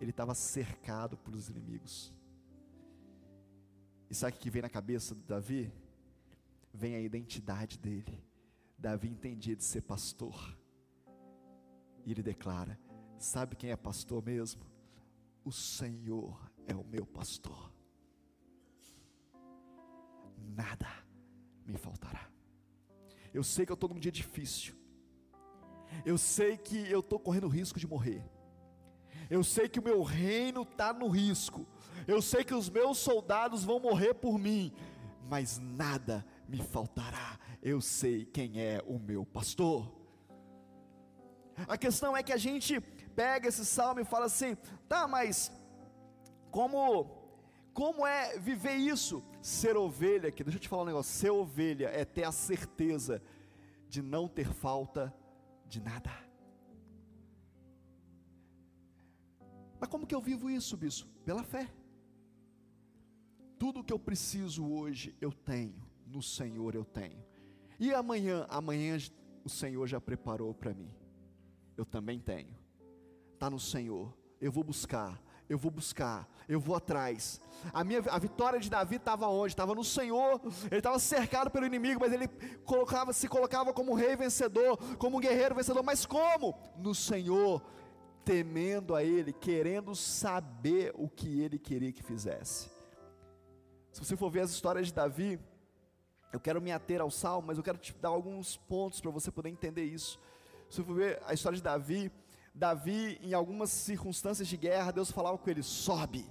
ele 0.00 0.10
estava 0.10 0.34
cercado 0.34 1.16
pelos 1.16 1.48
inimigos. 1.48 2.12
E 4.10 4.14
sabe 4.14 4.36
o 4.36 4.40
que 4.40 4.50
vem 4.50 4.62
na 4.62 4.68
cabeça 4.68 5.14
de 5.14 5.22
Davi? 5.22 5.72
Vem 6.74 6.96
a 6.96 7.00
identidade 7.00 7.78
dele. 7.78 8.20
Davi 8.76 9.08
entendia 9.08 9.54
de 9.54 9.62
ser 9.62 9.82
pastor. 9.82 10.58
E 12.04 12.10
ele 12.10 12.24
declara: 12.24 12.76
Sabe 13.18 13.54
quem 13.54 13.70
é 13.70 13.76
pastor 13.76 14.20
mesmo? 14.20 14.66
O 15.44 15.52
Senhor 15.52 16.50
é 16.66 16.74
o 16.74 16.82
meu 16.82 17.06
pastor 17.06 17.75
nada 20.56 20.88
me 21.66 21.76
faltará. 21.76 22.26
Eu 23.32 23.44
sei 23.44 23.66
que 23.66 23.72
eu 23.72 23.74
estou 23.74 23.90
num 23.90 23.98
dia 23.98 24.12
difícil. 24.12 24.74
Eu 26.04 26.16
sei 26.16 26.56
que 26.56 26.90
eu 26.90 27.00
estou 27.00 27.18
correndo 27.18 27.48
risco 27.48 27.78
de 27.78 27.86
morrer. 27.86 28.24
Eu 29.28 29.44
sei 29.44 29.68
que 29.68 29.78
o 29.78 29.82
meu 29.82 30.02
reino 30.02 30.62
está 30.62 30.92
no 30.92 31.08
risco. 31.08 31.66
Eu 32.06 32.22
sei 32.22 32.44
que 32.44 32.54
os 32.54 32.70
meus 32.70 32.98
soldados 32.98 33.64
vão 33.64 33.78
morrer 33.78 34.14
por 34.14 34.38
mim. 34.38 34.72
Mas 35.28 35.58
nada 35.58 36.24
me 36.48 36.62
faltará. 36.62 37.38
Eu 37.62 37.80
sei 37.80 38.24
quem 38.24 38.60
é 38.60 38.82
o 38.86 38.98
meu 38.98 39.26
pastor. 39.26 39.92
A 41.68 41.76
questão 41.76 42.16
é 42.16 42.22
que 42.22 42.32
a 42.32 42.36
gente 42.36 42.80
pega 43.14 43.48
esse 43.48 43.64
salmo 43.64 44.00
e 44.00 44.04
fala 44.04 44.26
assim: 44.26 44.56
tá, 44.88 45.08
mas 45.08 45.50
como 46.50 47.26
como 47.72 48.06
é 48.06 48.38
viver 48.38 48.76
isso? 48.76 49.22
Ser 49.46 49.76
ovelha, 49.76 50.32
que 50.32 50.42
deixa 50.42 50.56
eu 50.56 50.60
te 50.60 50.68
falar 50.68 50.82
um 50.82 50.86
negócio: 50.86 51.14
ser 51.14 51.30
ovelha 51.30 51.86
é 51.90 52.04
ter 52.04 52.24
a 52.24 52.32
certeza 52.32 53.22
de 53.88 54.02
não 54.02 54.26
ter 54.26 54.52
falta 54.52 55.14
de 55.68 55.80
nada. 55.80 56.10
Mas 59.78 59.88
como 59.88 60.04
que 60.04 60.16
eu 60.16 60.20
vivo 60.20 60.50
isso, 60.50 60.76
bispo? 60.76 61.08
Pela 61.24 61.44
fé. 61.44 61.72
Tudo 63.56 63.84
que 63.84 63.92
eu 63.92 64.00
preciso 64.00 64.66
hoje 64.66 65.16
eu 65.20 65.30
tenho, 65.30 65.80
no 66.04 66.20
Senhor 66.20 66.74
eu 66.74 66.84
tenho. 66.84 67.24
E 67.78 67.94
amanhã, 67.94 68.46
amanhã 68.48 68.98
o 69.44 69.48
Senhor 69.48 69.86
já 69.86 70.00
preparou 70.00 70.52
para 70.54 70.74
mim. 70.74 70.92
Eu 71.76 71.86
também 71.86 72.18
tenho. 72.18 72.52
Está 73.34 73.48
no 73.48 73.60
Senhor. 73.60 74.12
Eu 74.40 74.50
vou 74.50 74.64
buscar, 74.64 75.22
eu 75.48 75.56
vou 75.58 75.70
buscar, 75.70 76.28
eu 76.48 76.58
vou 76.58 76.74
atrás. 76.74 77.40
A 77.72 77.84
minha 77.84 78.02
a 78.10 78.18
vitória 78.18 78.58
de 78.58 78.68
Davi 78.68 78.96
estava 78.96 79.28
onde? 79.28 79.52
Estava 79.52 79.74
no 79.74 79.84
Senhor. 79.84 80.40
Ele 80.70 80.78
estava 80.78 80.98
cercado 80.98 81.50
pelo 81.50 81.66
inimigo, 81.66 82.00
mas 82.00 82.12
ele 82.12 82.28
colocava, 82.64 83.12
se 83.12 83.28
colocava 83.28 83.72
como 83.72 83.94
rei 83.94 84.16
vencedor, 84.16 84.76
como 84.98 85.18
um 85.18 85.20
guerreiro 85.20 85.54
vencedor. 85.54 85.82
Mas 85.82 86.04
como? 86.04 86.58
No 86.76 86.94
Senhor, 86.94 87.62
temendo 88.24 88.94
a 88.94 89.04
Ele, 89.04 89.32
querendo 89.32 89.94
saber 89.94 90.92
o 90.96 91.08
que 91.08 91.40
Ele 91.40 91.58
queria 91.58 91.92
que 91.92 92.02
fizesse. 92.02 92.68
Se 93.92 94.04
você 94.04 94.16
for 94.16 94.30
ver 94.30 94.40
as 94.40 94.50
histórias 94.50 94.88
de 94.88 94.92
Davi, 94.92 95.38
eu 96.32 96.40
quero 96.40 96.60
me 96.60 96.72
ater 96.72 97.00
ao 97.00 97.10
salmo, 97.10 97.46
mas 97.46 97.56
eu 97.56 97.62
quero 97.64 97.78
te 97.78 97.94
dar 97.94 98.08
alguns 98.08 98.56
pontos 98.56 99.00
para 99.00 99.10
você 99.10 99.30
poder 99.30 99.48
entender 99.48 99.84
isso. 99.84 100.18
Se 100.68 100.76
você 100.76 100.82
for 100.82 100.94
ver 100.94 101.22
a 101.24 101.32
história 101.32 101.56
de 101.56 101.62
Davi, 101.62 102.10
Davi, 102.56 103.18
em 103.22 103.34
algumas 103.34 103.68
circunstâncias 103.68 104.48
de 104.48 104.56
guerra, 104.56 104.90
Deus 104.90 105.10
falava 105.10 105.36
com 105.36 105.50
ele: 105.50 105.62
sobe, 105.62 106.24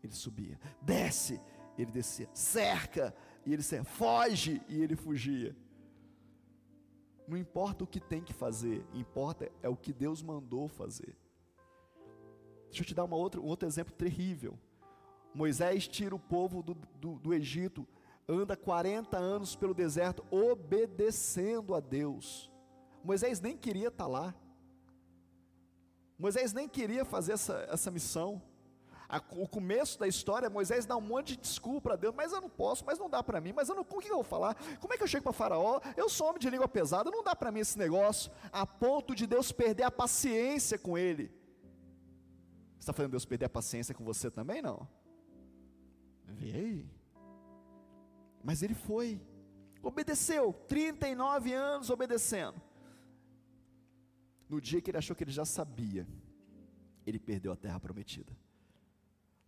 ele 0.00 0.12
subia, 0.12 0.60
desce, 0.80 1.40
ele 1.76 1.90
descia, 1.90 2.30
cerca, 2.32 3.12
e 3.44 3.52
ele 3.52 3.62
cerca, 3.62 3.84
foge, 3.84 4.62
e 4.68 4.80
ele 4.80 4.94
fugia. 4.94 5.56
Não 7.26 7.36
importa 7.36 7.82
o 7.82 7.86
que 7.86 7.98
tem 7.98 8.22
que 8.22 8.32
fazer, 8.32 8.86
importa 8.94 9.50
é 9.60 9.68
o 9.68 9.76
que 9.76 9.92
Deus 9.92 10.22
mandou 10.22 10.68
fazer. 10.68 11.16
Deixa 12.66 12.82
eu 12.82 12.86
te 12.86 12.94
dar 12.94 13.02
uma 13.02 13.16
outra, 13.16 13.40
um 13.40 13.46
outro 13.46 13.68
exemplo 13.68 13.92
terrível. 13.92 14.56
Moisés 15.34 15.88
tira 15.88 16.14
o 16.14 16.18
povo 16.18 16.62
do, 16.62 16.74
do, 16.74 17.18
do 17.18 17.34
Egito, 17.34 17.84
anda 18.28 18.56
40 18.56 19.16
anos 19.16 19.56
pelo 19.56 19.74
deserto, 19.74 20.24
obedecendo 20.30 21.74
a 21.74 21.80
Deus. 21.80 22.48
Moisés 23.02 23.40
nem 23.40 23.56
queria 23.56 23.88
estar 23.88 24.06
lá. 24.06 24.32
Moisés 26.18 26.52
nem 26.52 26.68
queria 26.68 27.04
fazer 27.04 27.32
essa, 27.32 27.66
essa 27.70 27.90
missão. 27.90 28.42
A, 29.08 29.18
o 29.32 29.46
começo 29.46 29.98
da 29.98 30.08
história, 30.08 30.50
Moisés 30.50 30.84
dá 30.84 30.96
um 30.96 31.00
monte 31.00 31.36
de 31.36 31.42
desculpa 31.42 31.90
para 31.90 31.96
Deus, 31.96 32.14
mas 32.14 32.32
eu 32.32 32.40
não 32.40 32.48
posso, 32.48 32.84
mas 32.84 32.98
não 32.98 33.08
dá 33.08 33.22
para 33.22 33.40
mim, 33.40 33.52
mas 33.52 33.68
eu 33.68 33.74
não, 33.74 33.84
como 33.84 34.02
que 34.02 34.10
eu 34.10 34.16
vou 34.16 34.24
falar? 34.24 34.56
Como 34.80 34.92
é 34.92 34.96
que 34.96 35.02
eu 35.02 35.06
chego 35.06 35.22
para 35.22 35.32
Faraó? 35.32 35.80
Eu 35.96 36.08
sou 36.08 36.28
homem 36.28 36.40
de 36.40 36.50
língua 36.50 36.66
pesada, 36.66 37.10
não 37.10 37.22
dá 37.22 37.36
para 37.36 37.52
mim 37.52 37.60
esse 37.60 37.78
negócio, 37.78 38.32
a 38.52 38.66
ponto 38.66 39.14
de 39.14 39.26
Deus 39.26 39.52
perder 39.52 39.84
a 39.84 39.90
paciência 39.90 40.76
com 40.78 40.98
ele. 40.98 41.28
Você 42.74 42.80
está 42.80 42.92
fazendo 42.92 43.12
Deus 43.12 43.24
perder 43.24 43.46
a 43.46 43.50
paciência 43.50 43.94
com 43.94 44.04
você 44.04 44.30
também? 44.30 44.60
Não. 44.60 44.88
Vê 46.24 46.52
aí. 46.52 46.90
Mas 48.42 48.62
ele 48.62 48.74
foi, 48.74 49.20
obedeceu, 49.82 50.52
39 50.66 51.52
anos 51.52 51.90
obedecendo. 51.90 52.60
No 54.48 54.60
dia 54.60 54.80
que 54.80 54.90
ele 54.90 54.98
achou 54.98 55.16
que 55.16 55.24
ele 55.24 55.30
já 55.30 55.44
sabia, 55.44 56.06
ele 57.06 57.18
perdeu 57.18 57.52
a 57.52 57.56
terra 57.56 57.80
prometida. 57.80 58.36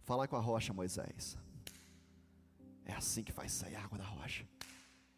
Fala 0.01 0.27
com 0.27 0.37
a 0.37 0.41
rocha, 0.41 0.73
Moisés. 0.73 1.37
É 2.85 2.93
assim 2.95 3.23
que 3.23 3.33
faz 3.33 3.53
sair 3.53 3.77
água 3.77 3.99
da 3.99 4.05
rocha. 4.05 4.49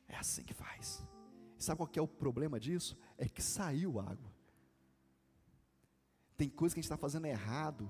É 0.09 0.17
assim 0.17 0.43
que 0.43 0.53
faz. 0.53 1.07
E 1.57 1.63
sabe 1.63 1.79
qual 1.79 1.91
é 1.95 2.01
o 2.01 2.09
problema 2.09 2.59
disso? 2.59 2.97
É 3.17 3.29
que 3.29 3.43
saiu 3.43 4.01
água. 4.01 4.33
Tem 6.37 6.49
coisa 6.49 6.75
que 6.75 6.81
a 6.81 6.83
gente 6.83 6.87
está 6.87 6.97
fazendo 6.97 7.27
errado 7.27 7.89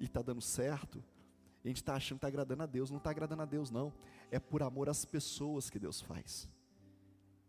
e 0.00 0.04
está 0.04 0.20
dando 0.22 0.40
certo. 0.40 1.04
E 1.62 1.68
a 1.68 1.70
gente 1.70 1.76
está 1.76 1.94
achando 1.94 2.18
que 2.18 2.26
está 2.26 2.28
agradando 2.28 2.62
a 2.62 2.66
Deus. 2.66 2.90
Não 2.90 2.98
está 2.98 3.10
agradando 3.10 3.42
a 3.42 3.46
Deus, 3.46 3.70
não. 3.70 3.94
É 4.30 4.40
por 4.40 4.62
amor 4.62 4.88
às 4.88 5.04
pessoas 5.04 5.70
que 5.70 5.78
Deus 5.78 6.00
faz. 6.00 6.48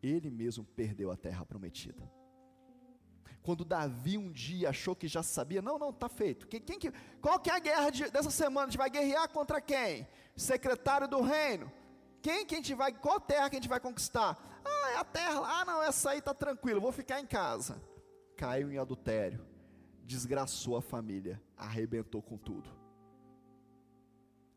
Ele 0.02 0.30
mesmo 0.30 0.64
perdeu 0.64 1.10
a 1.10 1.18
terra 1.18 1.46
prometida. 1.46 2.12
Quando 3.44 3.66
Davi 3.66 4.18
um 4.18 4.32
dia 4.32 4.70
achou 4.70 4.96
que 4.96 5.08
já 5.08 5.22
sabia, 5.22 5.62
não, 5.62 5.78
não, 5.78 5.90
está 5.90 6.08
feito. 6.08 6.48
Quem, 6.48 6.62
quem, 6.62 6.80
qual 7.22 7.38
que 7.38 7.50
é 7.50 7.56
a 7.56 7.60
guerra 7.60 7.90
de, 7.90 8.10
dessa 8.10 8.32
semana? 8.32 8.68
A 8.68 8.70
gente 8.70 8.78
vai 8.78 8.90
guerrear 8.90 9.30
contra 9.30 9.60
quem? 9.60 10.08
Secretário 10.36 11.10
do 11.10 11.22
reino. 11.22 11.70
Quem 12.22 12.46
que 12.46 12.56
a 12.56 12.58
gente 12.58 12.74
vai, 12.74 12.94
qual 12.94 13.20
terra 13.20 13.50
que 13.50 13.58
a 13.58 13.60
gente 13.60 13.68
vai 13.68 13.82
conquistar? 13.82 14.40
Ah, 14.64 14.92
é 14.92 14.98
a 14.98 15.04
terra, 15.04 15.42
ah 15.44 15.66
não, 15.66 15.84
essa 15.84 16.12
aí 16.12 16.20
está 16.20 16.34
tranquilo, 16.34 16.80
vou 16.80 16.94
ficar 16.94 17.20
em 17.20 17.26
casa. 17.26 17.82
Caiu 18.38 18.72
em 18.72 18.78
adultério, 18.78 19.46
desgraçou 20.06 20.78
a 20.78 20.82
família, 20.82 21.42
arrebentou 21.58 22.22
com 22.22 22.38
tudo. 22.38 22.70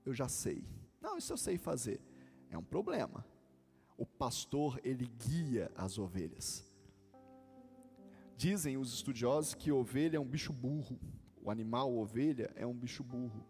Eu 0.04 0.14
já 0.14 0.28
sei. 0.28 0.64
Não, 1.00 1.18
isso 1.18 1.32
eu 1.32 1.36
sei 1.36 1.58
fazer. 1.58 2.00
É 2.48 2.56
um 2.56 2.62
problema. 2.62 3.26
O 3.98 4.06
pastor, 4.06 4.80
ele 4.84 5.06
guia 5.06 5.72
as 5.74 5.98
ovelhas. 5.98 6.65
Dizem 8.36 8.76
os 8.76 8.92
estudiosos 8.92 9.54
que 9.54 9.72
ovelha 9.72 10.18
é 10.18 10.20
um 10.20 10.26
bicho 10.26 10.52
burro. 10.52 11.00
O 11.42 11.50
animal 11.50 11.96
ovelha 11.96 12.52
é 12.54 12.66
um 12.66 12.74
bicho 12.74 13.02
burro. 13.02 13.42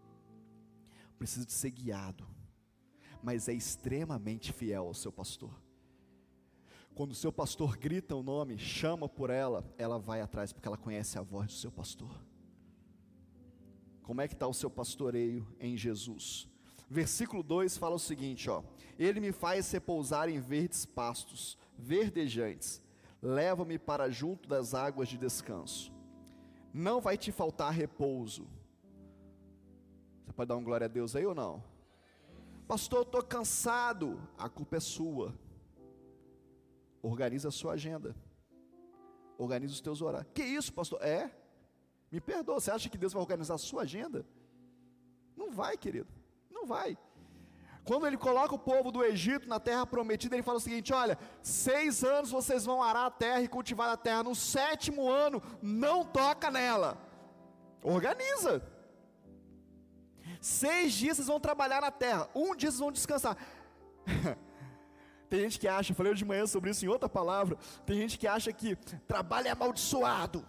Precisa 1.19 1.45
de 1.45 1.53
ser 1.53 1.71
guiado. 1.71 2.25
Mas 3.21 3.49
é 3.49 3.53
extremamente 3.53 4.53
fiel 4.53 4.87
ao 4.87 4.95
seu 4.95 5.11
pastor. 5.11 5.61
Quando 6.95 7.11
o 7.11 7.17
seu 7.17 7.33
pastor 7.33 7.77
grita 7.77 8.15
o 8.15 8.23
nome, 8.23 8.59
chama 8.59 9.09
por 9.09 9.29
ela, 9.29 9.69
ela 9.77 9.99
vai 9.99 10.21
atrás 10.21 10.53
porque 10.53 10.69
ela 10.69 10.79
conhece 10.79 11.19
a 11.19 11.23
voz 11.23 11.49
do 11.49 11.53
seu 11.53 11.73
pastor. 11.73 12.25
Como 14.03 14.21
é 14.21 14.29
que 14.29 14.35
está 14.35 14.47
o 14.47 14.55
seu 14.55 14.71
pastoreio 14.71 15.47
em 15.59 15.77
Jesus? 15.77 16.49
Versículo 16.89 17.43
2 17.43 17.77
fala 17.77 17.97
o 17.97 17.99
seguinte: 17.99 18.49
ó, 18.49 18.63
Ele 18.97 19.19
me 19.19 19.33
faz 19.33 19.71
repousar 19.73 20.29
em 20.29 20.39
verdes 20.39 20.87
pastos, 20.87 21.59
verdejantes 21.77 22.86
leva-me 23.27 23.77
para 23.77 24.09
junto 24.09 24.49
das 24.49 24.73
águas 24.73 25.09
de 25.09 25.19
descanso. 25.19 25.93
Não 26.73 27.01
vai 27.01 27.19
te 27.19 27.33
faltar 27.33 27.73
repouso. 27.73 28.47
Você 30.25 30.33
pode 30.33 30.49
dar 30.49 30.57
um 30.57 30.63
glória 30.63 30.85
a 30.85 30.89
Deus 30.89 31.17
aí 31.17 31.27
ou 31.27 31.35
não? 31.35 31.63
Pastor, 32.69 33.01
eu 33.01 33.03
estou 33.03 33.23
cansado. 33.23 34.21
A 34.39 34.49
culpa 34.49 34.77
é 34.77 34.81
sua. 34.81 35.35
Organiza 37.03 37.49
a 37.49 37.53
sua 37.53 37.73
agenda. 37.73 38.15
Organiza 39.37 39.75
os 39.75 39.81
teus 39.81 40.01
horários. 40.01 40.33
Que 40.33 40.45
isso, 40.45 40.73
pastor? 40.73 41.03
É? 41.03 41.31
Me 42.11 42.21
perdoa. 42.21 42.61
Você 42.61 42.71
acha 42.71 42.89
que 42.89 42.99
Deus 42.99 43.13
vai 43.13 43.21
organizar 43.21 43.55
a 43.55 43.59
sua 43.59 43.83
agenda? 43.83 44.25
Não 45.37 45.51
vai, 45.51 45.77
querido. 45.77 46.09
Não 46.51 46.67
vai. 46.67 46.97
Quando 47.87 48.05
ele 48.05 48.17
coloca 48.17 48.53
o 48.53 48.59
povo 48.59 48.91
do 48.91 49.05
Egito 49.05 49.49
na 49.49 49.61
terra 49.61 49.87
prometida, 49.87 50.35
ele 50.35 50.43
fala 50.43 50.59
o 50.59 50.61
seguinte: 50.61 50.93
olha, 50.93 51.17
seis 51.41 52.03
anos 52.03 52.33
vocês 52.33 52.65
vão 52.65 52.83
arar 52.83 53.07
a 53.07 53.11
terra 53.11 53.41
e 53.43 53.49
cultivar 53.49 53.89
a 53.91 53.97
terra, 53.97 54.25
no 54.25 54.35
sétimo 54.35 55.09
ano, 55.09 55.41
não 55.63 56.05
toca 56.05 56.51
nela. 56.51 56.99
Organiza. 57.81 58.61
Seis 60.41 60.93
dias 60.93 61.17
vocês 61.17 61.29
vão 61.29 61.39
trabalhar 61.39 61.81
na 61.81 61.93
terra, 61.93 62.29
um 62.35 62.57
dia 62.57 62.71
vocês 62.71 62.81
vão 62.81 62.91
descansar. 62.91 63.37
Tem 65.31 65.41
gente 65.41 65.59
que 65.61 65.69
acha, 65.69 65.95
falei 65.95 66.13
de 66.15 66.25
manhã 66.25 66.45
sobre 66.47 66.71
isso 66.71 66.85
em 66.85 66.89
outra 66.89 67.09
palavra. 67.09 67.57
Tem 67.85 67.97
gente 67.99 68.19
que 68.19 68.27
acha 68.27 68.53
que 68.53 68.75
trabalho 69.07 69.47
é 69.47 69.51
amaldiçoado. 69.51 70.45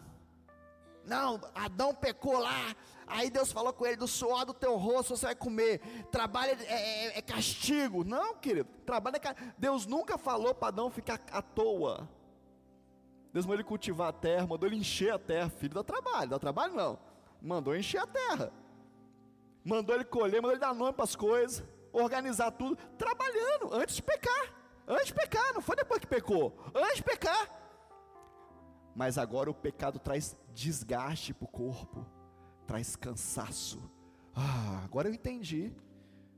Não, 1.08 1.40
Adão 1.56 1.96
pecou 1.96 2.38
lá, 2.38 2.76
Aí 3.08 3.30
Deus 3.30 3.52
falou 3.52 3.72
com 3.72 3.86
ele: 3.86 3.96
do 3.96 4.08
suor 4.08 4.46
do 4.46 4.54
teu 4.54 4.76
rosto 4.76 5.16
você 5.16 5.28
vai 5.28 5.36
comer. 5.36 5.80
Trabalho 6.12 6.52
é, 6.52 6.74
é, 6.74 7.18
é 7.18 7.22
castigo. 7.22 8.04
Não, 8.04 8.36
querido. 8.36 8.70
Trabalho 8.86 9.16
é 9.16 9.20
castigo. 9.20 9.54
Deus 9.58 9.86
nunca 9.86 10.18
falou 10.18 10.54
para 10.54 10.68
Adão 10.68 10.92
ficar 10.92 11.20
à 11.32 11.42
toa. 11.42 12.08
Deus 13.32 13.46
mandou 13.46 13.56
ele 13.56 13.64
cultivar 13.64 14.10
a 14.10 14.14
terra, 14.14 14.46
mandou 14.46 14.68
ele 14.68 14.76
encher 14.76 15.14
a 15.14 15.20
terra. 15.20 15.50
Filho, 15.50 15.74
dá 15.76 15.84
trabalho. 15.84 16.30
Dá 16.30 16.40
trabalho 16.40 16.74
não. 16.74 17.00
Mandou 17.42 17.76
encher 17.76 18.02
a 18.02 18.08
terra. 18.08 18.52
Mandou 19.64 19.96
ele 19.96 20.06
colher, 20.06 20.42
mandou 20.42 20.52
ele 20.52 20.60
dar 20.60 20.74
nome 20.74 20.94
para 20.94 21.06
as 21.06 21.16
coisas. 21.16 21.64
Organizar 21.94 22.52
tudo. 22.52 22.76
Trabalhando 22.98 23.74
antes 23.74 23.96
de 23.96 24.02
pecar. 24.02 24.54
Antes 24.86 25.08
de 25.08 25.14
pecar. 25.14 25.54
Não 25.54 25.62
foi 25.62 25.78
depois 25.78 26.00
que 26.02 26.08
pecou. 26.08 26.58
Antes 26.76 26.98
de 26.98 27.04
pecar. 27.04 27.50
Mas 28.98 29.18
agora 29.18 29.50
o 29.50 29.54
pecado 29.54 29.98
traz 29.98 30.36
desgaste 30.54 31.34
para 31.34 31.46
o 31.46 31.48
corpo 31.48 32.06
traz 32.68 32.96
cansaço. 32.98 33.80
Ah, 34.36 34.82
agora 34.84 35.08
eu 35.08 35.14
entendi. 35.14 35.74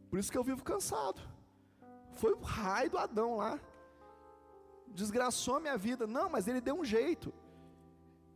Por 0.10 0.20
isso 0.20 0.32
que 0.32 0.38
eu 0.38 0.44
vivo 0.44 0.64
cansado. 0.64 1.20
Foi 2.14 2.34
o 2.34 2.40
raio 2.40 2.92
do 2.92 2.98
Adão 2.98 3.38
lá. 3.38 3.60
Desgraçou 4.94 5.56
a 5.58 5.60
minha 5.60 5.78
vida. 5.78 6.06
Não, 6.06 6.30
mas 6.30 6.48
ele 6.48 6.62
deu 6.62 6.76
um 6.80 6.86
jeito. 6.86 7.34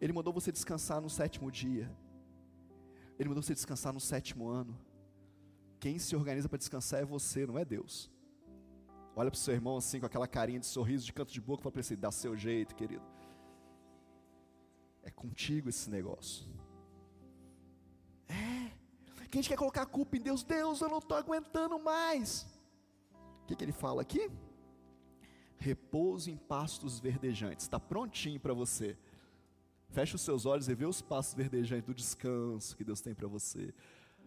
Ele 0.01 0.11
mandou 0.11 0.33
você 0.33 0.51
descansar 0.51 0.99
no 0.99 1.09
sétimo 1.09 1.51
dia. 1.51 1.89
Ele 3.17 3.29
mandou 3.29 3.43
você 3.43 3.53
descansar 3.53 3.93
no 3.93 3.99
sétimo 3.99 4.49
ano. 4.49 4.77
Quem 5.79 5.99
se 5.99 6.15
organiza 6.15 6.49
para 6.49 6.57
descansar 6.57 7.01
é 7.01 7.05
você, 7.05 7.45
não 7.45 7.57
é 7.57 7.63
Deus. 7.63 8.11
Olha 9.15 9.29
para 9.29 9.37
o 9.37 9.39
seu 9.39 9.53
irmão 9.53 9.77
assim, 9.77 9.99
com 9.99 10.05
aquela 10.07 10.27
carinha 10.27 10.59
de 10.59 10.65
sorriso, 10.65 11.05
de 11.05 11.13
canto 11.13 11.31
de 11.31 11.39
boca, 11.39 11.61
e 11.61 11.63
fala 11.63 11.73
para 11.73 11.81
ele: 11.81 11.95
dá 11.95 12.11
seu 12.11 12.35
jeito, 12.35 12.73
querido. 12.73 13.03
É 15.03 15.11
contigo 15.11 15.69
esse 15.69 15.89
negócio. 15.89 16.47
É. 18.27 18.71
Quem 19.29 19.41
quer 19.41 19.57
colocar 19.57 19.81
a 19.81 19.85
culpa 19.85 20.15
em 20.15 20.21
Deus? 20.21 20.43
Deus, 20.43 20.81
eu 20.81 20.89
não 20.89 20.99
estou 20.99 21.17
aguentando 21.17 21.79
mais. 21.79 22.45
O 23.43 23.45
que, 23.47 23.55
que 23.55 23.63
ele 23.63 23.71
fala 23.71 24.01
aqui? 24.01 24.29
Repouso 25.57 26.29
em 26.29 26.37
pastos 26.37 26.99
verdejantes. 26.99 27.65
Está 27.65 27.79
prontinho 27.79 28.39
para 28.39 28.53
você. 28.53 28.97
Feche 29.89 30.15
os 30.15 30.21
seus 30.21 30.45
olhos 30.45 30.69
e 30.69 30.75
vê 30.75 30.85
os 30.85 31.01
pastos 31.01 31.35
verdejantes 31.35 31.85
do 31.85 31.93
descanso 31.93 32.75
que 32.75 32.83
Deus 32.83 33.01
tem 33.01 33.13
para 33.13 33.27
você. 33.27 33.73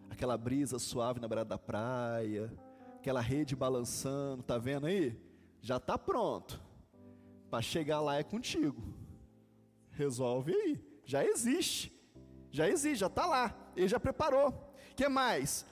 Aquela 0.09 0.37
brisa 0.37 0.79
suave 0.79 1.19
na 1.19 1.27
beirada 1.27 1.49
da 1.49 1.57
praia, 1.57 2.53
aquela 2.95 3.21
rede 3.21 3.55
balançando, 3.55 4.43
tá 4.43 4.57
vendo 4.57 4.87
aí? 4.87 5.17
Já 5.61 5.77
está 5.77 5.97
pronto. 5.97 6.61
Para 7.49 7.61
chegar 7.61 8.01
lá 8.01 8.17
é 8.17 8.23
contigo. 8.23 8.81
Resolve 9.97 10.53
aí. 10.53 10.79
Já 11.03 11.25
existe. 11.25 11.91
Já 12.51 12.69
existe, 12.69 12.99
já 12.99 13.07
está 13.07 13.25
lá. 13.25 13.55
Ele 13.75 13.87
já 13.87 13.99
preparou. 13.99 14.49
O 14.91 14.95
que 14.95 15.09
mais? 15.09 15.65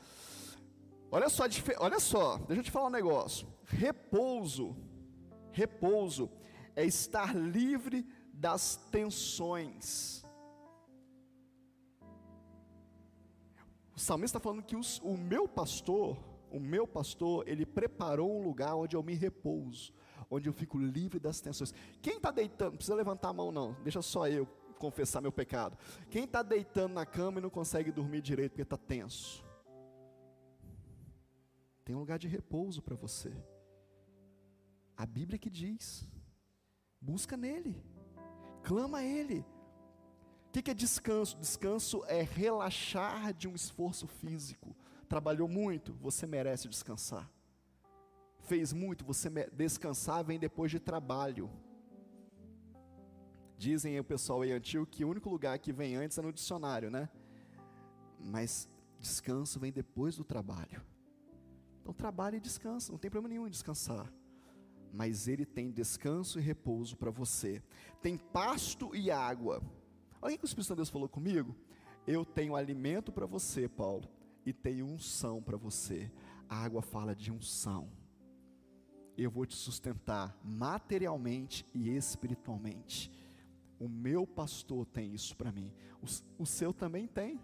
Olha 1.12 1.30
só, 1.30 1.44
olha 1.80 2.00
só, 2.00 2.38
deixa 2.40 2.60
eu 2.60 2.64
te 2.64 2.72
falar 2.72 2.88
um 2.88 2.92
negócio. 2.92 3.48
Repouso, 3.64 4.76
repouso 5.52 6.30
é 6.76 6.84
estar 6.84 7.36
livre 7.36 8.06
das 8.34 8.76
tensões. 8.92 10.26
O 13.96 14.00
salmista 14.00 14.38
está 14.38 14.44
falando 14.44 14.64
que 14.64 14.76
os, 14.76 15.00
o 15.00 15.16
meu 15.16 15.48
pastor, 15.48 16.18
o 16.52 16.60
meu 16.60 16.86
pastor, 16.86 17.48
ele 17.48 17.66
preparou 17.66 18.38
um 18.38 18.44
lugar 18.44 18.76
onde 18.76 18.96
eu 18.96 19.02
me 19.02 19.14
repouso, 19.14 19.94
onde 20.30 20.50
eu 20.50 20.54
fico 20.54 20.78
livre 20.78 21.20
das 21.20 21.40
tensões. 21.40 21.74
Quem 22.02 22.18
está 22.18 22.32
deitando, 22.32 22.72
não 22.72 22.78
precisa 22.78 22.96
levantar 22.96 23.30
a 23.30 23.34
mão 23.34 23.52
não, 23.52 23.74
deixa 23.84 24.02
só 24.02 24.28
eu 24.28 24.46
confessar 24.80 25.22
meu 25.22 25.32
pecado. 25.32 25.78
Quem 26.10 26.26
está 26.26 26.44
deitando 26.44 26.94
na 26.94 27.06
cama 27.06 27.40
e 27.40 27.42
não 27.42 27.50
consegue 27.50 27.92
dormir 27.92 28.22
direito 28.22 28.52
porque 28.52 28.62
está 28.62 28.78
tenso? 28.78 29.44
Tem 31.84 31.96
um 31.96 32.00
lugar 32.00 32.18
de 32.18 32.28
repouso 32.28 32.82
para 32.82 32.96
você. 32.96 33.32
A 34.98 35.06
Bíblia 35.06 35.38
que 35.38 35.50
diz: 35.50 36.08
busca 37.00 37.38
nele, 37.38 37.82
clama 38.64 39.00
a 39.00 39.04
Ele. 39.04 39.46
O 40.48 40.52
que, 40.52 40.62
que 40.62 40.72
é 40.72 40.74
descanso? 40.74 41.38
Descanso 41.38 42.04
é 42.08 42.22
relaxar 42.22 43.34
de 43.34 43.48
um 43.48 43.54
esforço 43.54 44.08
físico. 44.08 44.76
Trabalhou 45.08 45.48
muito, 45.48 45.94
você 45.94 46.26
merece 46.26 46.68
descansar. 46.68 47.30
Fez 48.46 48.72
muito, 48.72 49.04
você 49.04 49.30
descansar 49.52 50.24
vem 50.24 50.38
depois 50.38 50.70
de 50.70 50.80
trabalho. 50.80 51.50
Dizem 53.58 54.00
o 54.00 54.04
pessoal 54.04 54.42
aí 54.42 54.52
antigo 54.52 54.86
que 54.86 55.04
o 55.04 55.10
único 55.10 55.30
lugar 55.30 55.58
que 55.58 55.74
vem 55.74 55.96
antes 55.96 56.18
é 56.18 56.22
no 56.22 56.32
dicionário, 56.32 56.92
né? 56.92 57.10
Mas 58.20 58.68
descanso 59.00 59.60
vem 59.60 59.72
depois 59.72 60.16
do 60.16 60.24
trabalho. 60.24 60.82
Então 61.82 61.94
trabalhe 61.94 62.38
e 62.38 62.40
descansa, 62.40 62.92
não 62.92 63.00
tem 63.00 63.10
problema 63.10 63.34
nenhum 63.34 63.48
em 63.48 63.50
descansar. 63.50 64.12
Mas 64.94 65.28
ele 65.28 65.46
tem 65.46 65.72
descanso 65.72 66.40
e 66.40 66.42
repouso 66.42 66.96
para 66.96 67.10
você. 67.10 67.64
Tem 68.02 68.18
pasto 68.18 68.96
e 68.96 69.10
água. 69.10 69.62
Olha 70.22 70.36
o 70.36 70.38
que 70.38 70.46
o 70.46 70.48
Espírito 70.48 70.70
de 70.70 70.76
Deus 70.76 70.90
falou 70.90 71.10
comigo. 71.10 71.56
Eu 72.06 72.24
tenho 72.24 72.56
alimento 72.56 73.12
para 73.12 73.26
você, 73.26 73.68
Paulo, 73.68 74.08
e 74.46 74.54
tenho 74.54 74.86
unção 74.86 75.42
para 75.42 75.58
você. 75.58 76.12
A 76.48 76.64
água 76.64 76.82
fala 76.82 77.16
de 77.16 77.32
unção. 77.32 77.90
Eu 79.18 79.32
vou 79.32 79.46
te 79.46 79.56
sustentar 79.56 80.38
materialmente 80.44 81.66
e 81.74 81.90
espiritualmente. 81.90 83.12
O 83.80 83.88
meu 83.88 84.26
pastor 84.26 84.86
tem 84.86 85.14
isso 85.14 85.36
para 85.36 85.52
mim. 85.52 85.74
O, 86.02 86.44
o 86.44 86.46
seu 86.46 86.74
também 86.74 87.08
tem. 87.08 87.40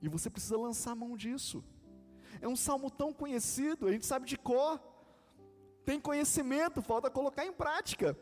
E 0.00 0.08
você 0.08 0.28
precisa 0.28 0.56
lançar 0.56 0.92
a 0.92 0.96
mão 0.96 1.16
disso. 1.16 1.64
É 2.40 2.48
um 2.48 2.56
salmo 2.56 2.90
tão 2.90 3.12
conhecido, 3.12 3.86
a 3.86 3.92
gente 3.92 4.06
sabe 4.06 4.26
de 4.26 4.36
cor. 4.36 4.80
Tem 5.84 6.00
conhecimento, 6.00 6.82
falta 6.82 7.10
colocar 7.10 7.44
em 7.44 7.52
prática. 7.52 8.16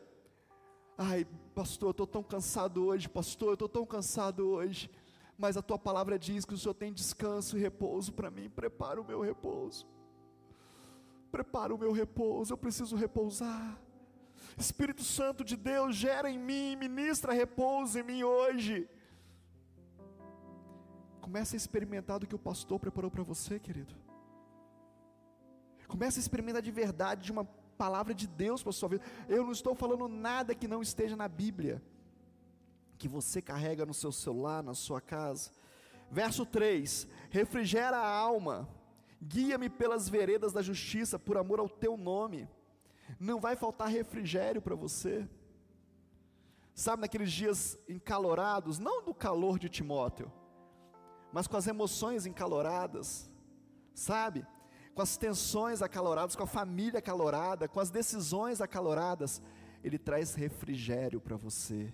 Ai, 0.97 1.27
pastor, 1.55 1.89
eu 1.89 1.91
estou 1.93 2.07
tão 2.07 2.23
cansado 2.23 2.85
hoje, 2.85 3.09
pastor, 3.09 3.49
eu 3.49 3.55
estou 3.55 3.69
tão 3.69 3.87
cansado 3.87 4.47
hoje. 4.49 4.91
Mas 5.39 5.57
a 5.57 5.63
tua 5.63 5.79
palavra 5.79 6.19
diz 6.19 6.45
que 6.45 6.55
o 6.55 6.59
Senhor 6.59 6.75
tem 6.75 6.93
descanso 6.93 7.57
e 7.57 7.61
repouso 7.61 8.13
para 8.13 8.31
mim. 8.31 8.49
Prepara 8.49 9.01
o 9.01 9.05
meu 9.05 9.21
repouso. 9.21 9.87
Prepara 11.37 11.75
o 11.75 11.79
meu 11.79 11.93
repouso, 11.93 12.53
eu 12.53 12.59
preciso 12.59 12.95
repousar. 12.95 13.79
Espírito 14.57 15.03
Santo 15.03 15.43
de 15.43 15.57
Deus, 15.57 15.97
gera 15.97 16.29
em 16.31 16.39
mim, 16.39 16.77
ministra 16.77 17.33
repouso 17.33 17.99
em 17.99 18.03
mim 18.03 18.23
hoje. 18.23 18.89
Comece 21.23 21.57
a 21.57 21.61
experimentar 21.63 22.19
do 22.19 22.27
que 22.27 22.35
o 22.35 22.39
pastor 22.51 22.79
preparou 22.79 23.11
para 23.11 23.23
você, 23.23 23.59
querido. 23.59 23.95
Comece 25.89 26.19
a 26.19 26.25
experimentar 26.25 26.61
de 26.61 26.71
verdade 26.71 27.25
de 27.25 27.33
uma 27.33 27.45
palavra 27.79 28.15
de 28.15 28.27
Deus 28.27 28.63
para 28.63 28.73
sua 28.73 28.91
vida. 28.91 29.05
Eu 29.29 29.45
não 29.45 29.53
estou 29.53 29.75
falando 29.75 30.09
nada 30.09 30.55
que 30.55 30.69
não 30.69 30.83
esteja 30.83 31.17
na 31.17 31.29
Bíblia, 31.29 31.83
que 32.99 33.09
você 33.09 33.41
carrega 33.41 33.87
no 33.87 33.95
seu 33.95 34.13
celular, 34.13 34.63
na 34.63 34.75
sua 34.75 35.01
casa. 35.01 35.51
Verso 36.11 36.45
3: 36.45 37.09
refrigera 37.31 37.97
a 37.97 38.09
alma, 38.09 38.69
guia-me 39.23 39.71
pelas 39.71 40.09
veredas 40.09 40.53
da 40.53 40.61
justiça, 40.61 41.19
por 41.19 41.37
amor 41.37 41.61
ao 41.61 41.69
teu 41.69 41.97
nome. 41.97 42.49
Não 43.21 43.41
vai 43.41 43.55
faltar 43.55 43.89
refrigério 43.89 44.61
para 44.61 44.75
você. 44.75 45.29
Sabe, 46.75 47.03
naqueles 47.03 47.31
dias 47.31 47.79
encalorados, 47.89 48.79
não 48.79 49.05
do 49.05 49.15
calor 49.15 49.59
de 49.59 49.69
Timóteo, 49.69 50.33
mas 51.31 51.47
com 51.47 51.57
as 51.57 51.67
emoções 51.67 52.27
encaloradas, 52.27 53.31
sabe? 53.95 54.45
Com 54.95 55.03
as 55.03 55.17
tensões 55.17 55.83
acaloradas, 55.83 56.35
com 56.35 56.43
a 56.43 56.47
família 56.47 56.99
acalorada, 56.99 57.69
com 57.69 57.79
as 57.79 57.91
decisões 57.91 58.61
acaloradas, 58.61 59.41
Ele 59.85 59.99
traz 59.99 60.35
refrigério 60.35 61.21
para 61.21 61.37
você, 61.37 61.93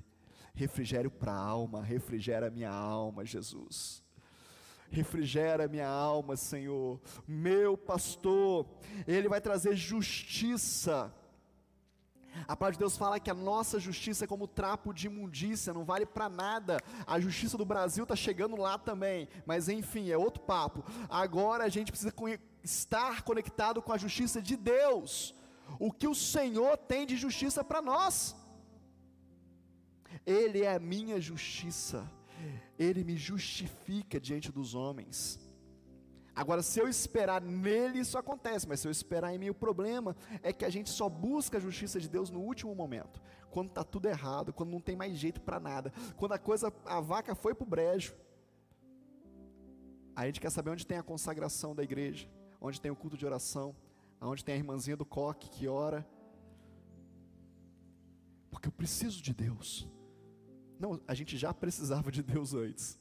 refrigério 0.55 1.11
para 1.11 1.33
a 1.33 1.39
alma, 1.39 1.83
refrigera 1.83 2.47
a 2.47 2.51
minha 2.51 2.71
alma, 2.71 3.25
Jesus. 3.25 4.03
Refrigera 4.91 5.69
minha 5.69 5.89
alma, 5.89 6.37
Senhor, 6.37 7.01
meu 7.27 7.77
pastor, 7.77 8.67
Ele 9.07 9.29
vai 9.29 9.41
trazer 9.41 9.77
justiça, 9.77 11.13
a 12.47 12.57
palavra 12.57 12.75
de 12.75 12.79
Deus 12.79 12.97
fala 12.97 13.19
que 13.19 13.31
a 13.31 13.35
nossa 13.35 13.81
justiça 13.81 14.25
é 14.25 14.29
como 14.29 14.47
trapo 14.47 14.93
de 14.93 15.07
imundícia, 15.07 15.73
não 15.73 15.85
vale 15.85 16.07
para 16.07 16.29
nada. 16.29 16.79
A 17.07 17.19
justiça 17.19 17.57
do 17.57 17.65
Brasil 17.65 18.05
está 18.05 18.15
chegando 18.15 18.57
lá 18.57 18.79
também, 18.79 19.29
mas 19.47 19.69
enfim, 19.69 20.11
é 20.11 20.17
outro 20.17 20.43
papo. 20.43 20.85
Agora 21.09 21.65
a 21.65 21.69
gente 21.69 21.91
precisa 21.91 22.13
estar 22.63 23.23
conectado 23.23 23.83
com 23.83 23.93
a 23.93 23.99
justiça 23.99 24.41
de 24.41 24.57
Deus. 24.57 25.35
O 25.79 25.93
que 25.93 26.07
o 26.07 26.15
Senhor 26.15 26.77
tem 26.77 27.07
de 27.07 27.17
justiça 27.17 27.65
para 27.65 27.83
nós? 27.83 28.37
Ele 30.25 30.63
é 30.63 30.75
a 30.75 30.79
minha 30.79 31.21
justiça. 31.21 32.11
Ele 32.79 33.03
me 33.05 33.17
justifica 33.17 34.21
diante 34.21 34.53
dos 34.53 34.75
homens. 34.75 35.39
Agora, 36.39 36.63
se 36.63 36.79
eu 36.79 36.87
esperar 36.89 37.43
nele, 37.43 37.99
isso 37.99 38.17
acontece, 38.17 38.69
mas 38.69 38.79
se 38.79 38.87
eu 38.87 38.93
esperar 38.93 39.35
em 39.35 39.39
mim, 39.39 39.51
o 39.51 39.55
problema 39.55 40.15
é 40.41 40.53
que 40.53 40.65
a 40.65 40.71
gente 40.71 40.89
só 40.89 41.09
busca 41.09 41.57
a 41.57 41.61
justiça 41.61 41.99
de 41.99 42.09
Deus 42.09 42.31
no 42.31 42.39
último 42.39 42.73
momento, 42.77 43.21
quando 43.51 43.71
está 43.71 43.83
tudo 43.83 44.07
errado, 44.07 44.53
quando 44.53 44.71
não 44.71 44.81
tem 44.81 44.95
mais 44.95 45.17
jeito 45.19 45.41
para 45.41 45.59
nada, 45.59 45.93
quando 46.17 46.35
a 46.35 46.39
coisa, 46.39 46.73
a 46.85 47.01
vaca 47.01 47.35
foi 47.35 47.57
para 47.57 47.65
o 47.65 47.69
brejo. 47.69 48.15
A 50.15 50.27
gente 50.27 50.41
quer 50.41 50.51
saber 50.51 50.71
onde 50.71 50.87
tem 50.87 50.97
a 50.97 51.03
consagração 51.03 51.75
da 51.75 51.83
igreja, 51.83 52.31
onde 52.61 52.81
tem 52.81 52.91
o 52.91 52.95
culto 52.95 53.17
de 53.17 53.27
oração, 53.27 53.75
onde 54.21 54.45
tem 54.45 54.55
a 54.55 54.59
irmãzinha 54.59 54.97
do 54.97 55.05
coque 55.05 55.51
que 55.51 55.67
ora. 55.67 56.07
Porque 58.49 58.69
eu 58.69 58.73
preciso 58.73 59.21
de 59.21 59.35
Deus. 59.35 59.89
Não, 60.79 61.01
a 61.07 61.15
gente 61.15 61.37
já 61.37 61.53
precisava 61.53 62.11
de 62.11 62.23
Deus 62.23 62.55
antes. 62.55 62.99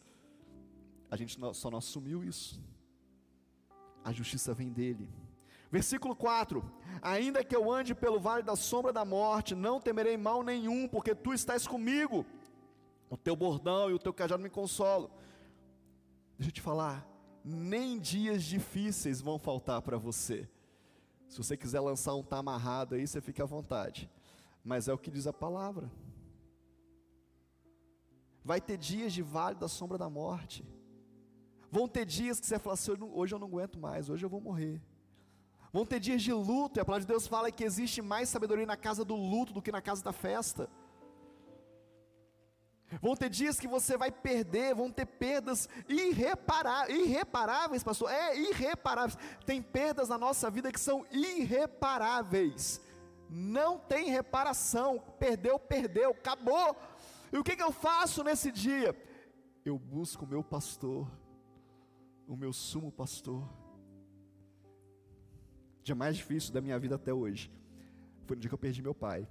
A 1.10 1.16
gente 1.16 1.40
só 1.54 1.72
não 1.72 1.78
assumiu 1.78 2.24
isso 2.24 2.60
a 4.08 4.14
justiça 4.14 4.54
vem 4.54 4.70
dele. 4.70 5.10
Versículo 5.70 6.16
4: 6.16 6.64
Ainda 7.02 7.44
que 7.44 7.54
eu 7.54 7.70
ande 7.70 7.94
pelo 7.94 8.22
vale 8.22 8.42
da 8.42 8.56
sombra 8.56 8.94
da 8.94 9.04
morte, 9.04 9.54
não 9.54 9.82
temerei 9.82 10.16
mal 10.16 10.42
nenhum, 10.42 10.88
porque 10.88 11.14
tu 11.14 11.34
estás 11.34 11.68
comigo. 11.68 12.26
O 13.10 13.18
teu 13.18 13.36
bordão 13.36 13.90
e 13.90 13.94
o 13.94 14.00
teu 14.00 14.14
cajado 14.14 14.42
me 14.42 14.50
consolam. 14.50 15.12
Deixa 16.38 16.50
eu 16.50 16.54
te 16.54 16.62
falar, 16.62 17.06
nem 17.44 18.00
dias 18.00 18.44
difíceis 18.44 19.20
vão 19.20 19.38
faltar 19.38 19.82
para 19.82 19.98
você. 19.98 20.48
Se 21.28 21.38
você 21.38 21.58
quiser 21.58 21.82
lançar 21.82 22.16
um 22.16 22.24
tá 22.24 22.38
amarrado 22.38 22.96
aí, 22.96 23.06
você 23.06 23.20
fica 23.20 23.44
à 23.44 23.46
vontade. 23.46 24.10
Mas 24.64 24.88
é 24.88 24.94
o 24.94 24.98
que 24.98 25.12
diz 25.12 25.28
a 25.28 25.34
palavra. 25.34 25.92
Vai 28.50 28.62
ter 28.62 28.78
dias 28.78 29.12
de 29.12 29.22
vale 29.22 29.58
da 29.58 29.68
sombra 29.68 29.98
da 29.98 30.10
morte. 30.10 30.66
Vão 31.70 31.86
ter 31.86 32.06
dias 32.06 32.40
que 32.40 32.46
você 32.46 32.58
fala 32.58 32.76
assim: 32.76 32.94
hoje 33.20 33.36
eu 33.36 33.40
não 33.40 33.48
aguento 33.48 33.78
mais, 33.78 34.10
hoje 34.10 34.26
eu 34.26 34.30
vou 34.30 34.40
morrer. 34.40 34.82
Vão 35.74 35.86
ter 35.86 36.00
dias 36.00 36.22
de 36.22 36.32
luto, 36.32 36.80
e 36.80 36.82
a 36.82 36.86
palavra 36.86 37.06
de 37.06 37.12
Deus 37.14 37.28
fala 37.28 37.52
que 37.52 37.66
existe 37.66 38.02
mais 38.02 38.30
sabedoria 38.30 38.66
na 38.66 38.78
casa 38.78 39.04
do 39.04 39.18
luto 39.18 39.52
do 39.52 39.62
que 39.62 39.70
na 39.70 39.82
casa 39.82 40.02
da 40.02 40.14
festa. 40.14 40.70
Vão 43.02 43.18
ter 43.18 43.30
dias 43.30 43.60
que 43.60 43.68
você 43.68 43.98
vai 43.98 44.10
perder, 44.10 44.74
vão 44.74 44.90
ter 44.90 45.06
perdas 45.06 45.68
irreparáveis, 45.90 46.98
irreparáveis, 46.98 47.84
pastor, 47.84 48.10
é 48.10 48.40
irreparáveis. 48.40 49.20
Tem 49.46 49.62
perdas 49.62 50.08
na 50.08 50.18
nossa 50.18 50.50
vida 50.50 50.72
que 50.72 50.80
são 50.80 51.06
irreparáveis. 51.12 52.80
Não 53.30 53.78
tem 53.78 54.10
reparação. 54.10 55.04
Perdeu, 55.20 55.60
perdeu, 55.60 56.12
acabou. 56.12 56.78
E 57.32 57.38
o 57.38 57.44
que, 57.44 57.56
que 57.56 57.64
eu 57.64 57.72
faço 57.72 58.24
nesse 58.24 58.52
dia? 58.52 58.96
Eu 59.66 59.78
busco 59.78 60.26
o 60.26 60.28
meu 60.28 60.44
pastor, 60.44 61.10
o 62.28 62.36
meu 62.36 62.54
sumo 62.54 62.92
pastor. 62.92 63.44
O 65.80 65.84
dia 65.84 65.96
mais 65.96 66.16
difícil 66.16 66.54
da 66.54 66.62
minha 66.62 66.78
vida 66.80 66.96
até 66.96 67.14
hoje 67.14 67.52
foi 68.26 68.36
no 68.36 68.42
dia 68.42 68.50
que 68.50 68.54
eu 68.54 68.60
perdi 68.60 68.82
meu 68.82 68.94
pai. 68.94 69.28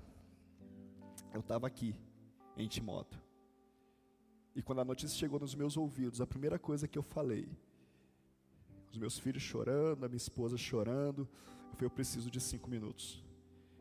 Eu 1.32 1.40
estava 1.40 1.66
aqui, 1.66 1.94
em 2.56 2.66
Timóteo. 2.66 3.20
E 4.54 4.62
quando 4.62 4.80
a 4.80 4.84
notícia 4.84 5.16
chegou 5.16 5.38
nos 5.38 5.54
meus 5.54 5.76
ouvidos, 5.76 6.20
a 6.22 6.26
primeira 6.26 6.58
coisa 6.58 6.88
que 6.88 6.98
eu 6.98 7.02
falei, 7.02 7.46
os 8.90 8.96
meus 8.96 9.18
filhos 9.18 9.42
chorando, 9.42 10.04
a 10.04 10.08
minha 10.08 10.16
esposa 10.16 10.56
chorando, 10.56 11.28
eu 11.70 11.74
falei: 11.74 11.86
eu 11.86 11.90
preciso 11.90 12.30
de 12.30 12.40
cinco 12.40 12.70
minutos. 12.70 13.22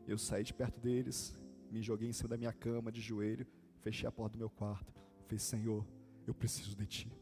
Eu 0.06 0.18
saí 0.18 0.44
de 0.44 0.52
perto 0.52 0.78
deles, 0.78 1.34
me 1.70 1.80
joguei 1.80 2.08
em 2.08 2.12
cima 2.12 2.28
da 2.28 2.36
minha 2.36 2.52
cama, 2.52 2.92
de 2.92 3.00
joelho, 3.00 3.46
fechei 3.86 4.08
a 4.08 4.10
porta 4.10 4.36
do 4.36 4.40
meu 4.40 4.50
quarto. 4.50 4.92
Falei: 5.26 5.38
Senhor, 5.38 5.86
eu 6.26 6.34
preciso 6.34 6.74
de 6.74 6.86
Ti. 6.86 7.12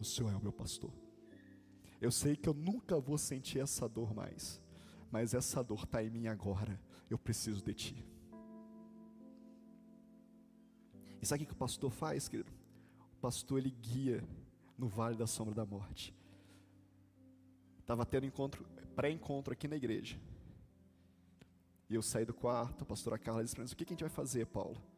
O 0.00 0.04
Senhor 0.04 0.32
é 0.32 0.36
o 0.36 0.42
meu 0.42 0.52
pastor. 0.52 0.92
Eu 2.00 2.10
sei 2.10 2.34
que 2.34 2.48
eu 2.48 2.54
nunca 2.54 2.98
vou 2.98 3.16
sentir 3.16 3.60
essa 3.60 3.88
dor 3.88 4.12
mais, 4.12 4.60
mas 5.12 5.32
essa 5.32 5.62
dor 5.62 5.84
está 5.84 6.02
em 6.02 6.10
mim 6.10 6.26
agora. 6.26 6.80
Eu 7.08 7.16
preciso 7.16 7.62
de 7.62 7.72
Ti. 7.72 8.04
E 11.22 11.24
sabe 11.24 11.44
o 11.44 11.46
que 11.46 11.52
o 11.52 11.56
pastor 11.56 11.90
faz, 11.90 12.28
querido? 12.28 12.52
pastor 13.20 13.58
ele 13.58 13.70
guia 13.70 14.22
no 14.76 14.88
vale 14.88 15.16
da 15.16 15.26
sombra 15.26 15.54
da 15.54 15.64
morte. 15.64 16.14
Estava 17.78 18.04
tendo 18.04 18.26
encontro, 18.26 18.64
pré-encontro 18.94 19.52
aqui 19.52 19.66
na 19.68 19.76
igreja. 19.76 20.20
E 21.88 21.94
eu 21.94 22.02
saí 22.02 22.24
do 22.24 22.34
quarto, 22.34 22.82
a 22.82 22.84
pastora 22.84 23.18
Carla 23.18 23.44
disse 23.44 23.54
para 23.54 23.64
mim: 23.64 23.70
O 23.70 23.76
que 23.76 23.84
a 23.84 23.88
gente 23.88 24.00
vai 24.00 24.10
fazer, 24.10 24.46
Paulo? 24.46 24.95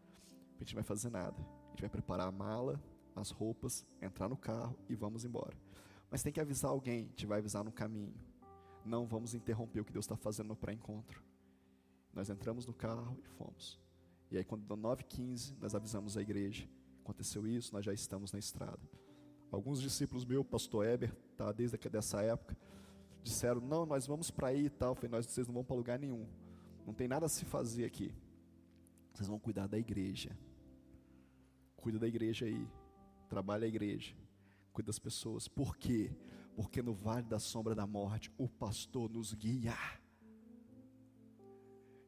A 0.59 0.65
gente 0.65 0.75
não 0.75 0.83
vai 0.83 0.85
fazer 0.85 1.11
nada. 1.11 1.37
A 1.41 1.71
gente 1.71 1.81
vai 1.81 1.91
preparar 1.91 2.29
a 2.29 2.33
mala, 2.33 2.83
as 3.15 3.31
roupas, 3.31 3.87
entrar 4.01 4.29
no 4.29 4.37
carro 4.37 4.77
e 4.89 4.95
vamos 4.95 5.25
embora. 5.25 5.57
Mas 6.11 6.23
tem 6.23 6.33
que 6.33 6.41
avisar 6.41 6.71
alguém, 6.71 7.05
a 7.05 7.09
gente 7.09 7.27
vai 7.27 7.39
avisar 7.39 7.65
no 7.65 7.73
caminho. 7.73 8.15
Não 8.85 9.07
vamos 9.07 9.35
interromper 9.35 9.81
o 9.81 9.85
que 9.85 9.93
Deus 9.93 10.05
está 10.05 10.17
fazendo 10.17 10.49
no 10.49 10.57
pré-encontro. 10.57 11.23
Nós 12.13 12.31
entramos 12.31 12.67
no 12.67 12.73
carro 12.73 13.19
e 13.23 13.29
fomos. 13.29 13.79
E 14.31 14.37
aí, 14.37 14.45
quando 14.45 14.65
deu 14.67 14.77
9h15, 14.77 15.57
nós 15.61 15.75
avisamos 15.75 16.17
a 16.17 16.23
igreja 16.23 16.69
aconteceu 17.09 17.47
isso, 17.47 17.73
nós 17.73 17.85
já 17.85 17.93
estamos 17.93 18.33
na 18.33 18.39
estrada. 18.39 18.79
Alguns 19.51 19.81
discípulos 19.81 20.27
meus, 20.27 20.47
pastor 20.47 20.87
Eber, 20.87 21.15
tá 21.37 21.51
desde 21.53 21.79
dessa 21.89 22.21
época, 22.21 22.55
disseram: 23.23 23.63
"Não, 23.63 23.87
nós 23.87 24.07
vamos 24.07 24.31
para 24.31 24.49
aí 24.49 24.67
e 24.67 24.71
tal". 24.71 24.91
Eu 24.91 24.95
falei: 24.95 25.11
"Nós 25.11 25.25
vocês 25.27 25.47
não 25.47 25.55
vão 25.55 25.65
para 25.65 25.77
lugar 25.77 25.99
nenhum. 25.99 26.27
Não 26.87 26.93
tem 26.93 27.09
nada 27.09 27.25
a 27.25 27.29
se 27.29 27.47
fazer 27.47 27.85
aqui. 27.87 28.15
Vocês 29.13 29.27
vão 29.27 29.39
cuidar 29.39 29.67
da 29.67 29.79
igreja. 29.79 30.37
Cuida 31.81 31.99
da 31.99 32.09
igreja 32.09 32.47
aí. 32.47 32.69
Trabalha 33.29 33.65
a 33.65 33.69
igreja. 33.69 34.15
Cuida 34.73 34.89
das 34.89 34.99
pessoas. 34.99 35.49
Por 35.49 35.77
quê? 35.77 36.11
Porque 36.55 36.83
no 36.83 36.93
vale 36.93 37.27
da 37.27 37.39
sombra 37.39 37.75
da 37.75 37.87
morte, 37.87 38.33
o 38.37 38.49
pastor 38.49 39.11
nos 39.11 39.33
guia. 39.33 39.77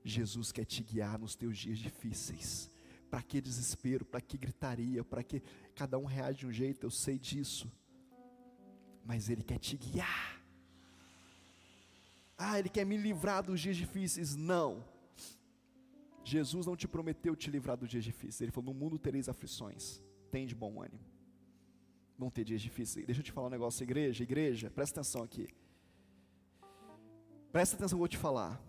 Jesus 0.04 0.50
quer 0.50 0.64
te 0.64 0.83
guiar 0.83 1.18
nos 1.18 1.37
teus 1.37 1.59
dias 1.59 1.78
difíceis. 1.78 2.70
Para 3.11 3.22
que 3.22 3.40
desespero? 3.40 4.04
Para 4.04 4.20
que 4.20 4.38
gritaria? 4.38 5.04
Para 5.04 5.22
que 5.22 5.42
cada 5.74 5.98
um 5.98 6.04
reage 6.04 6.40
de 6.40 6.46
um 6.46 6.52
jeito? 6.52 6.87
Eu 6.87 6.90
sei 6.90 7.18
disso. 7.18 7.70
Mas 9.04 9.28
Ele 9.28 9.42
quer 9.42 9.59
te 9.59 9.76
guiar. 9.76 10.40
Ah, 12.37 12.59
Ele 12.59 12.68
quer 12.68 12.87
me 12.87 12.96
livrar 12.96 13.42
dos 13.42 13.61
dias 13.61 13.76
difíceis. 13.76 14.35
Não. 14.35 14.85
Jesus 16.24 16.66
não 16.66 16.76
te 16.76 16.87
prometeu 16.87 17.35
te 17.35 17.50
livrar 17.50 17.76
dos 17.76 17.88
dias 17.88 18.04
difíceis. 18.04 18.40
Ele 18.42 18.52
falou: 18.52 18.72
No 18.72 18.78
mundo 18.78 18.98
tereis 18.98 19.28
aflições. 19.28 20.02
Tem 20.30 20.46
de 20.46 20.54
bom 20.54 20.83
ânimo. 20.83 21.04
Vão 22.18 22.30
ter 22.30 22.44
dias 22.44 22.61
difíceis. 22.61 23.06
Deixa 23.06 23.20
eu 23.20 23.24
te 23.24 23.33
falar 23.33 23.46
um 23.46 23.50
negócio, 23.50 23.83
igreja, 23.83 24.22
igreja, 24.22 24.70
presta 24.70 25.00
atenção 25.00 25.22
aqui. 25.22 25.48
Presta 27.50 27.76
atenção, 27.76 27.96
eu 27.96 28.00
vou 28.00 28.09
te 28.09 28.18
falar. 28.18 28.62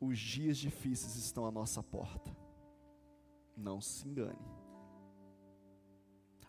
Os 0.00 0.18
dias 0.18 0.58
difíceis 0.58 1.16
estão 1.16 1.46
à 1.46 1.50
nossa 1.50 1.82
porta. 1.82 2.36
Não 3.56 3.80
se 3.80 4.06
engane. 4.06 4.38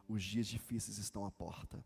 Os 0.07 0.23
dias 0.23 0.47
difíceis 0.47 0.97
estão 0.97 1.25
à 1.25 1.31
porta. 1.31 1.83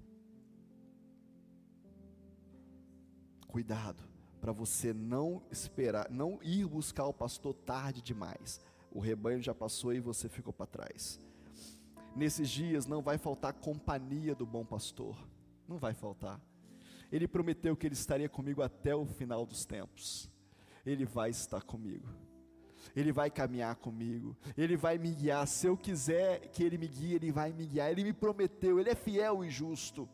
Cuidado 3.47 4.12
para 4.43 4.51
você 4.51 4.91
não 4.91 5.41
esperar, 5.49 6.11
não 6.11 6.37
ir 6.43 6.67
buscar 6.67 7.05
o 7.05 7.13
pastor 7.13 7.53
tarde 7.53 8.01
demais. 8.01 8.59
O 8.91 8.99
rebanho 8.99 9.41
já 9.41 9.55
passou 9.55 9.93
e 9.93 10.01
você 10.01 10.27
ficou 10.27 10.51
para 10.51 10.65
trás. 10.65 11.17
Nesses 12.13 12.49
dias 12.49 12.85
não 12.85 13.01
vai 13.01 13.17
faltar 13.17 13.53
companhia 13.53 14.35
do 14.35 14.45
bom 14.45 14.65
pastor. 14.65 15.15
Não 15.65 15.77
vai 15.77 15.93
faltar. 15.93 16.41
Ele 17.09 17.25
prometeu 17.25 17.73
que 17.73 17.87
ele 17.87 17.93
estaria 17.93 18.27
comigo 18.27 18.61
até 18.61 18.93
o 18.93 19.05
final 19.05 19.45
dos 19.45 19.63
tempos. 19.63 20.29
Ele 20.85 21.05
vai 21.05 21.29
estar 21.29 21.61
comigo. 21.61 22.09
Ele 22.93 23.13
vai 23.13 23.31
caminhar 23.31 23.77
comigo, 23.77 24.35
Ele 24.57 24.75
vai 24.75 24.97
me 24.97 25.15
guiar. 25.15 25.47
Se 25.47 25.67
eu 25.67 25.77
quiser 25.77 26.49
que 26.49 26.61
Ele 26.61 26.77
me 26.77 26.89
guie, 26.89 27.13
Ele 27.13 27.31
vai 27.31 27.53
me 27.53 27.65
guiar. 27.65 27.89
Ele 27.89 28.03
me 28.03 28.11
prometeu, 28.11 28.77
Ele 28.77 28.89
é 28.89 28.95
fiel 28.95 29.45
e 29.45 29.49
justo. 29.49 30.07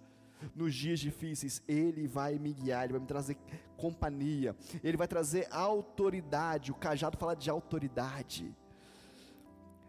Nos 0.56 0.73
dias 0.73 0.99
difíceis, 0.99 1.62
Ele 1.67 2.08
vai 2.08 2.39
me 2.39 2.54
guiar, 2.54 2.84
Ele 2.84 2.93
vai 2.93 3.02
me 3.02 3.08
trazer 3.08 3.38
companhia, 3.75 4.56
Ele 4.84 4.97
vai 4.97 5.08
trazer 5.08 5.47
autoridade. 5.52 6.71
O 6.71 6.75
cajado 6.75 7.17
fala 7.17 7.36
de 7.36 7.49
autoridade. 7.49 8.56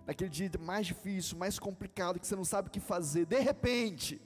Naquele 0.06 0.30
dia 0.30 0.50
mais 0.58 0.86
difícil, 0.86 1.38
mais 1.38 1.58
complicado, 1.58 2.18
que 2.18 2.26
você 2.26 2.34
não 2.34 2.44
sabe 2.44 2.68
o 2.68 2.70
que 2.70 2.80
fazer, 2.80 3.26
de 3.26 3.38
repente, 3.38 4.20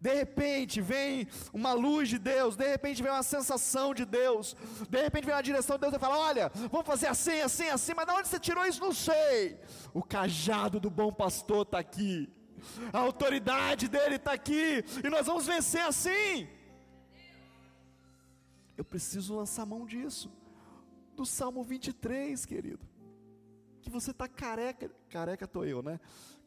de 0.00 0.12
repente 0.12 0.80
vem 0.82 1.26
uma 1.52 1.72
luz 1.72 2.10
de 2.10 2.18
Deus, 2.18 2.56
de 2.56 2.68
repente 2.68 3.02
vem 3.02 3.10
uma 3.10 3.22
sensação 3.22 3.94
de 3.94 4.04
Deus, 4.04 4.54
de 4.88 5.02
repente 5.02 5.24
vem 5.24 5.34
uma 5.34 5.42
direção 5.42 5.76
de 5.76 5.80
Deus 5.80 5.94
e 5.94 5.98
fala: 5.98 6.18
Olha, 6.18 6.50
vamos 6.70 6.86
fazer 6.86 7.06
assim, 7.06 7.40
assim, 7.40 7.68
assim, 7.68 7.92
mas 7.94 8.06
de 8.06 8.12
onde 8.12 8.28
você 8.28 8.38
tirou 8.38 8.66
isso? 8.66 8.82
Não 8.82 8.92
sei. 8.92 9.58
O 9.94 10.02
cajado 10.02 10.78
do 10.78 10.90
bom 10.90 11.10
pastor 11.10 11.62
está 11.62 11.78
aqui, 11.78 12.30
a 12.92 12.98
autoridade 12.98 13.88
dele 13.88 14.16
está 14.16 14.32
aqui, 14.32 14.84
e 15.04 15.08
nós 15.08 15.26
vamos 15.26 15.46
vencer 15.46 15.82
assim. 15.82 16.48
Eu 18.76 18.84
preciso 18.84 19.36
lançar 19.36 19.64
mão 19.64 19.86
disso, 19.86 20.30
do 21.14 21.24
Salmo 21.24 21.62
23, 21.62 22.44
querido. 22.44 22.86
Que 23.80 23.90
você 23.90 24.10
está 24.10 24.26
careca, 24.26 24.90
careca 25.08 25.44
estou 25.44 25.64
eu, 25.64 25.82
né? 25.82 26.00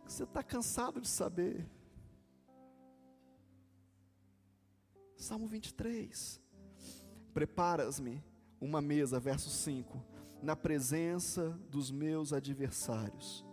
Você 0.06 0.24
está 0.24 0.42
cansado 0.42 1.00
de 1.00 1.08
saber 1.08 1.66
Salmo 5.18 5.48
23. 5.48 6.42
Preparas-me 7.34 8.24
uma 8.60 8.82
mesa, 8.82 9.20
verso 9.20 9.50
5, 9.50 10.04
na 10.42 10.56
presença 10.56 11.50
dos 11.70 11.92
meus 11.92 12.34
adversários. 12.34 13.47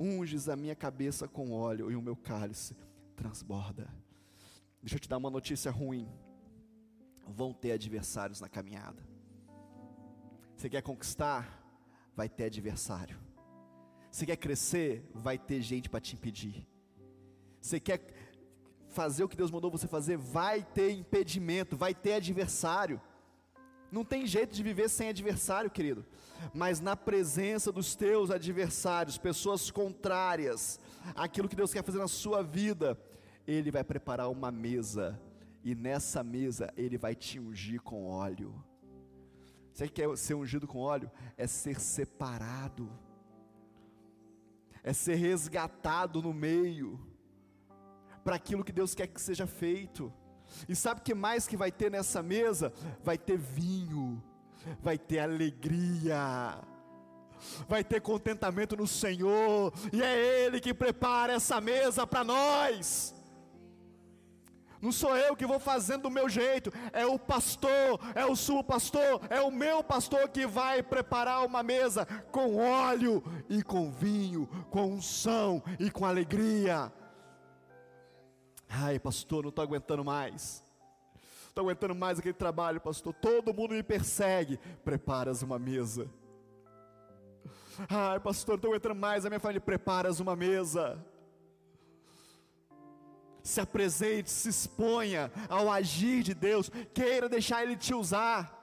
Unges 0.00 0.48
a 0.48 0.56
minha 0.56 0.74
cabeça 0.74 1.28
com 1.28 1.52
óleo 1.52 1.90
e 1.90 1.96
o 1.96 2.00
meu 2.00 2.16
cálice 2.16 2.74
transborda. 3.14 3.86
Deixa 4.80 4.96
eu 4.96 5.00
te 5.00 5.08
dar 5.08 5.18
uma 5.18 5.28
notícia 5.28 5.70
ruim. 5.70 6.08
Vão 7.26 7.52
ter 7.52 7.72
adversários 7.72 8.40
na 8.40 8.48
caminhada. 8.48 9.06
Você 10.56 10.70
quer 10.70 10.80
conquistar? 10.80 11.62
Vai 12.16 12.30
ter 12.30 12.44
adversário. 12.44 13.18
Você 14.10 14.24
quer 14.24 14.36
crescer? 14.36 15.06
Vai 15.14 15.38
ter 15.38 15.60
gente 15.60 15.90
para 15.90 16.00
te 16.00 16.14
impedir. 16.14 16.66
Você 17.60 17.78
quer 17.78 18.00
fazer 18.88 19.22
o 19.22 19.28
que 19.28 19.36
Deus 19.36 19.50
mandou 19.50 19.70
você 19.70 19.86
fazer, 19.86 20.16
vai 20.16 20.62
ter 20.62 20.90
impedimento, 20.92 21.76
vai 21.76 21.94
ter 21.94 22.14
adversário. 22.14 23.00
Não 23.90 24.04
tem 24.04 24.26
jeito 24.26 24.54
de 24.54 24.62
viver 24.62 24.88
sem 24.88 25.08
adversário, 25.08 25.70
querido. 25.70 26.04
Mas 26.54 26.80
na 26.80 26.96
presença 26.96 27.72
dos 27.72 27.94
teus 27.94 28.30
adversários, 28.30 29.18
pessoas 29.18 29.70
contrárias 29.70 30.78
àquilo 31.14 31.48
que 31.48 31.56
Deus 31.56 31.72
quer 31.72 31.82
fazer 31.82 31.98
na 31.98 32.08
sua 32.08 32.42
vida, 32.42 32.98
Ele 33.46 33.70
vai 33.70 33.84
preparar 33.84 34.30
uma 34.30 34.50
mesa, 34.50 35.20
e 35.64 35.74
nessa 35.74 36.22
mesa 36.22 36.72
Ele 36.76 36.96
vai 36.96 37.14
te 37.14 37.38
ungir 37.38 37.80
com 37.82 38.06
óleo. 38.06 38.54
Você 39.72 39.88
quer 39.88 40.16
ser 40.16 40.34
ungido 40.34 40.66
com 40.66 40.78
óleo? 40.78 41.10
É 41.36 41.46
ser 41.46 41.80
separado, 41.80 42.90
é 44.82 44.92
ser 44.92 45.16
resgatado 45.16 46.22
no 46.22 46.32
meio 46.32 46.98
para 48.24 48.36
aquilo 48.36 48.64
que 48.64 48.72
Deus 48.72 48.94
quer 48.94 49.06
que 49.06 49.20
seja 49.20 49.46
feito. 49.46 50.12
E 50.68 50.74
sabe 50.74 51.00
o 51.00 51.04
que 51.04 51.14
mais 51.14 51.46
que 51.46 51.56
vai 51.56 51.70
ter 51.70 51.90
nessa 51.90 52.22
mesa? 52.22 52.72
Vai 53.02 53.18
ter 53.18 53.38
vinho, 53.38 54.22
vai 54.82 54.98
ter 54.98 55.20
alegria, 55.20 56.58
vai 57.68 57.82
ter 57.82 58.00
contentamento 58.00 58.76
no 58.76 58.86
Senhor, 58.86 59.72
e 59.92 60.02
é 60.02 60.44
Ele 60.44 60.60
que 60.60 60.74
prepara 60.74 61.32
essa 61.32 61.60
mesa 61.60 62.06
para 62.06 62.24
nós. 62.24 63.14
Não 64.80 64.90
sou 64.90 65.14
eu 65.14 65.36
que 65.36 65.44
vou 65.44 65.60
fazendo 65.60 66.02
do 66.02 66.10
meu 66.10 66.26
jeito, 66.26 66.72
é 66.92 67.04
o 67.04 67.18
pastor, 67.18 68.00
é 68.14 68.24
o 68.24 68.34
sumo 68.34 68.64
pastor, 68.64 69.20
é 69.28 69.38
o 69.40 69.50
meu 69.50 69.84
pastor 69.84 70.26
que 70.30 70.46
vai 70.46 70.82
preparar 70.82 71.44
uma 71.44 71.62
mesa 71.62 72.06
com 72.32 72.56
óleo 72.56 73.22
e 73.48 73.62
com 73.62 73.90
vinho, 73.92 74.46
com 74.70 74.94
unção 74.94 75.62
e 75.78 75.90
com 75.90 76.06
alegria. 76.06 76.90
Ai, 78.70 78.98
pastor, 78.98 79.42
não 79.42 79.50
estou 79.50 79.62
aguentando 79.62 80.04
mais. 80.04 80.62
Estou 81.48 81.64
aguentando 81.64 81.94
mais 81.94 82.18
aquele 82.18 82.34
trabalho, 82.34 82.80
pastor. 82.80 83.12
Todo 83.12 83.52
mundo 83.52 83.74
me 83.74 83.82
persegue. 83.82 84.58
Preparas 84.84 85.42
uma 85.42 85.58
mesa. 85.58 86.08
Ai, 87.88 88.20
pastor, 88.20 88.54
estou 88.54 88.70
aguentando 88.70 88.94
mais 88.94 89.26
a 89.26 89.28
minha 89.28 89.40
família. 89.40 89.60
Preparas 89.60 90.20
uma 90.20 90.36
mesa 90.36 91.04
se 93.42 93.60
apresente, 93.60 94.30
se 94.30 94.48
exponha 94.48 95.30
ao 95.48 95.70
agir 95.70 96.22
de 96.22 96.34
Deus, 96.34 96.70
queira 96.92 97.28
deixar 97.28 97.62
Ele 97.62 97.76
te 97.76 97.94
usar. 97.94 98.56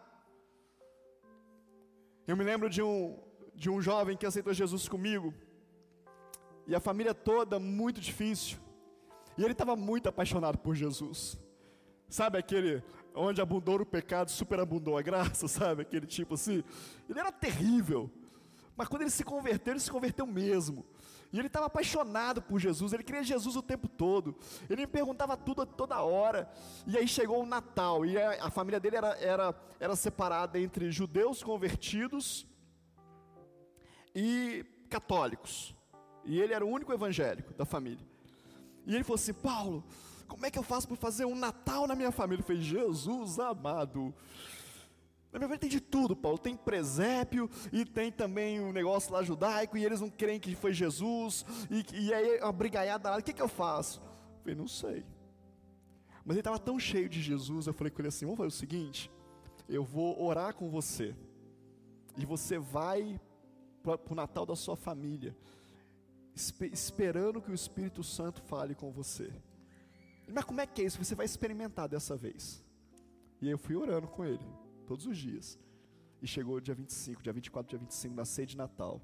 Eu 2.28 2.36
me 2.36 2.44
lembro 2.44 2.70
de 2.70 2.82
um, 2.82 3.18
de 3.56 3.70
um 3.70 3.82
jovem 3.82 4.18
que 4.18 4.26
aceitou 4.26 4.54
Jesus 4.54 4.88
comigo, 4.88 5.34
e 6.66 6.76
a 6.76 6.80
família 6.80 7.14
toda 7.14 7.60
muito 7.60 8.02
difícil, 8.02 8.58
e 9.38 9.44
ele 9.44 9.52
estava 9.52 9.76
muito 9.76 10.10
apaixonado 10.10 10.58
por 10.58 10.76
Jesus, 10.76 11.38
sabe 12.10 12.38
aquele 12.38 12.84
onde 13.14 13.42
abundou 13.42 13.82
o 13.82 13.86
pecado, 13.86 14.30
superabundou 14.30 14.98
a 14.98 15.02
graça, 15.02 15.48
sabe 15.50 15.82
aquele 15.82 16.06
tipo 16.06 16.36
assim? 16.36 16.64
Ele 17.10 17.20
era 17.20 17.32
terrível, 17.32 18.10
mas 18.76 18.88
quando 18.88 19.02
ele 19.02 19.12
se 19.12 19.24
converteu, 19.24 19.74
ele 19.74 19.80
se 19.80 19.92
converteu 19.92 20.26
mesmo. 20.26 20.86
E 21.32 21.40
ele 21.40 21.48
estava 21.48 21.66
apaixonado 21.66 22.42
por 22.42 22.60
Jesus, 22.60 22.94
ele 22.94 23.04
queria 23.04 23.24
Jesus 23.24 23.56
o 23.56 23.62
tempo 23.62 23.88
todo. 23.88 24.36
Ele 24.70 24.82
me 24.82 24.88
perguntava 24.88 25.36
tudo 25.36 25.66
toda 25.66 26.02
hora. 26.02 26.50
E 26.86 26.98
aí 26.98 27.08
chegou 27.08 27.42
o 27.42 27.46
Natal, 27.46 28.06
e 28.06 28.18
a, 28.18 28.46
a 28.46 28.50
família 28.50 28.80
dele 28.80 28.96
era, 28.96 29.18
era, 29.18 29.56
era 29.80 29.96
separada 29.96 30.58
entre 30.60 30.90
judeus 30.90 31.44
convertidos 31.44 32.48
e 34.16 34.66
católicos. 34.90 35.76
E 36.24 36.40
ele 36.40 36.54
era 36.54 36.66
o 36.66 36.70
único 36.70 36.94
evangélico 36.94 37.54
da 37.54 37.66
família. 37.66 38.06
E 38.88 38.96
ele 38.96 39.04
falou 39.04 39.16
assim: 39.16 39.34
Paulo, 39.34 39.84
como 40.28 40.46
é 40.46 40.50
que 40.50 40.58
eu 40.58 40.64
faço 40.64 40.88
para 40.88 40.96
fazer 40.96 41.26
um 41.26 41.36
Natal 41.36 41.86
na 41.86 41.94
minha 41.94 42.12
família? 42.12 42.42
Eu 42.42 42.46
falei: 42.46 42.62
Jesus 42.62 43.38
amado. 43.38 44.16
Na 45.32 45.38
minha 45.38 45.50
família 45.50 45.60
tem 45.60 45.70
de 45.70 45.82
tudo, 45.82 46.16
Paulo. 46.16 46.38
Tem 46.38 46.56
presépio 46.56 47.50
e 47.72 47.84
tem 47.84 48.10
também 48.10 48.62
um 48.62 48.72
negócio 48.72 49.12
lá 49.12 49.22
judaico 49.22 49.78
e 49.78 49.86
eles 49.86 50.00
não 50.00 50.10
creem 50.10 50.40
que 50.40 50.56
foi 50.56 50.74
Jesus. 50.74 51.46
E, 51.70 51.86
e 52.06 52.14
aí 52.14 52.40
uma 52.40 52.54
brigaiada 52.54 53.12
lá. 53.12 53.18
O 53.18 53.22
que, 53.22 53.34
que 53.34 53.42
eu 53.42 53.50
faço? 53.50 54.00
Eu 54.00 54.40
falei, 54.42 54.56
não 54.56 54.68
sei. 54.70 55.06
Mas 56.24 56.36
ele 56.36 56.40
estava 56.40 56.58
tão 56.58 56.80
cheio 56.80 57.08
de 57.08 57.22
Jesus, 57.22 57.68
eu 57.68 57.74
falei 57.74 57.92
com 57.92 58.02
ele 58.02 58.08
assim: 58.08 58.26
vamos 58.26 58.38
fazer 58.38 58.48
o 58.48 58.52
seguinte, 58.52 59.12
eu 59.68 59.84
vou 59.84 60.22
orar 60.22 60.54
com 60.54 60.70
você. 60.70 61.14
E 62.18 62.26
você 62.26 62.58
vai 62.58 63.20
para 63.84 64.00
o 64.10 64.16
Natal 64.16 64.46
da 64.46 64.56
sua 64.56 64.76
família, 64.76 65.36
esperando 66.72 67.42
que 67.42 67.52
o 67.52 67.56
Espírito 67.56 68.04
Santo 68.04 68.42
fale 68.42 68.76
com 68.76 68.92
você. 68.92 69.32
Mas 70.28 70.44
como 70.44 70.62
é 70.62 70.68
que 70.68 70.82
é 70.82 70.86
isso? 70.86 71.04
Você 71.04 71.16
vai 71.16 71.26
experimentar 71.26 71.88
dessa 71.88 72.16
vez. 72.16 72.64
E 73.42 73.46
aí 73.46 73.52
eu 73.52 73.58
fui 73.58 73.76
orando 73.76 74.08
com 74.08 74.26
ele 74.26 74.46
todos 74.86 75.06
os 75.06 75.18
dias. 75.18 75.60
E 76.22 76.28
chegou 76.28 76.56
o 76.56 76.62
dia 76.62 76.74
25, 76.74 77.22
dia 77.22 77.34
24, 77.34 77.70
dia 77.70 77.80
25, 77.80 78.16
na 78.16 78.26
ceia 78.26 78.46
de 78.46 78.58
Natal. 78.58 79.02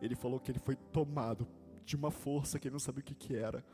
Ele 0.00 0.14
falou 0.14 0.40
que 0.40 0.50
ele 0.50 0.58
foi 0.58 0.76
tomado 0.76 1.46
de 1.84 1.96
uma 1.96 2.10
força 2.10 2.58
que 2.58 2.68
ele 2.68 2.72
não 2.72 2.80
sabia 2.80 3.00
o 3.00 3.04
que, 3.04 3.14
que 3.14 3.36
era. 3.36 3.64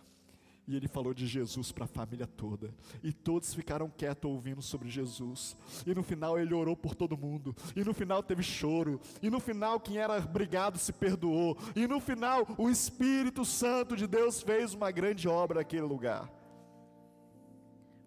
E 0.66 0.76
ele 0.76 0.86
falou 0.86 1.12
de 1.12 1.26
Jesus 1.26 1.72
para 1.72 1.84
a 1.84 1.88
família 1.88 2.26
toda. 2.26 2.72
E 3.02 3.12
todos 3.12 3.52
ficaram 3.52 3.90
quietos 3.90 4.30
ouvindo 4.30 4.62
sobre 4.62 4.88
Jesus. 4.88 5.56
E 5.86 5.94
no 5.94 6.02
final 6.02 6.38
ele 6.38 6.54
orou 6.54 6.76
por 6.76 6.94
todo 6.94 7.16
mundo. 7.16 7.54
E 7.74 7.82
no 7.82 7.92
final 7.92 8.22
teve 8.22 8.42
choro. 8.42 9.00
E 9.22 9.28
no 9.28 9.40
final 9.40 9.80
quem 9.80 9.98
era 9.98 10.20
brigado 10.20 10.78
se 10.78 10.92
perdoou. 10.92 11.56
E 11.74 11.86
no 11.86 12.00
final 12.00 12.46
o 12.56 12.70
Espírito 12.70 13.44
Santo 13.44 13.96
de 13.96 14.06
Deus 14.06 14.42
fez 14.42 14.74
uma 14.74 14.90
grande 14.90 15.26
obra 15.28 15.58
naquele 15.58 15.82
lugar. 15.82 16.30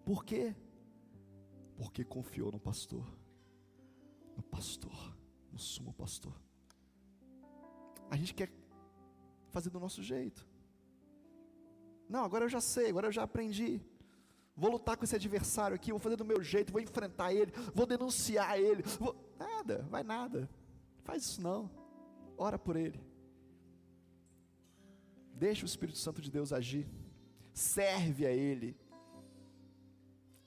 Por 0.04 0.24
quê? 0.24 0.54
Porque 1.76 2.04
confiou 2.04 2.52
no 2.52 2.60
pastor, 2.60 3.06
no 4.36 4.42
pastor, 4.42 5.16
no 5.50 5.58
sumo 5.58 5.92
pastor. 5.92 6.34
A 8.10 8.16
gente 8.16 8.34
quer 8.34 8.50
fazer 9.50 9.70
do 9.70 9.80
nosso 9.80 10.02
jeito. 10.02 10.46
Não, 12.08 12.24
agora 12.24 12.44
eu 12.44 12.48
já 12.48 12.60
sei, 12.60 12.90
agora 12.90 13.08
eu 13.08 13.12
já 13.12 13.22
aprendi. 13.22 13.80
Vou 14.56 14.70
lutar 14.70 14.96
com 14.96 15.04
esse 15.04 15.16
adversário 15.16 15.74
aqui, 15.74 15.90
vou 15.90 15.98
fazer 15.98 16.16
do 16.16 16.24
meu 16.24 16.42
jeito, 16.42 16.72
vou 16.72 16.80
enfrentar 16.80 17.32
ele, 17.32 17.52
vou 17.74 17.86
denunciar 17.86 18.58
ele. 18.58 18.82
Vou... 18.82 19.16
Nada, 19.38 19.86
vai 19.90 20.02
nada. 20.02 20.48
Faz 21.02 21.24
isso 21.24 21.42
não. 21.42 21.70
Ora 22.36 22.58
por 22.58 22.76
ele. 22.76 23.00
Deixa 25.34 25.64
o 25.64 25.66
Espírito 25.66 25.98
Santo 25.98 26.22
de 26.22 26.30
Deus 26.30 26.52
agir. 26.52 26.86
Serve 27.52 28.26
a 28.26 28.30
ele 28.30 28.76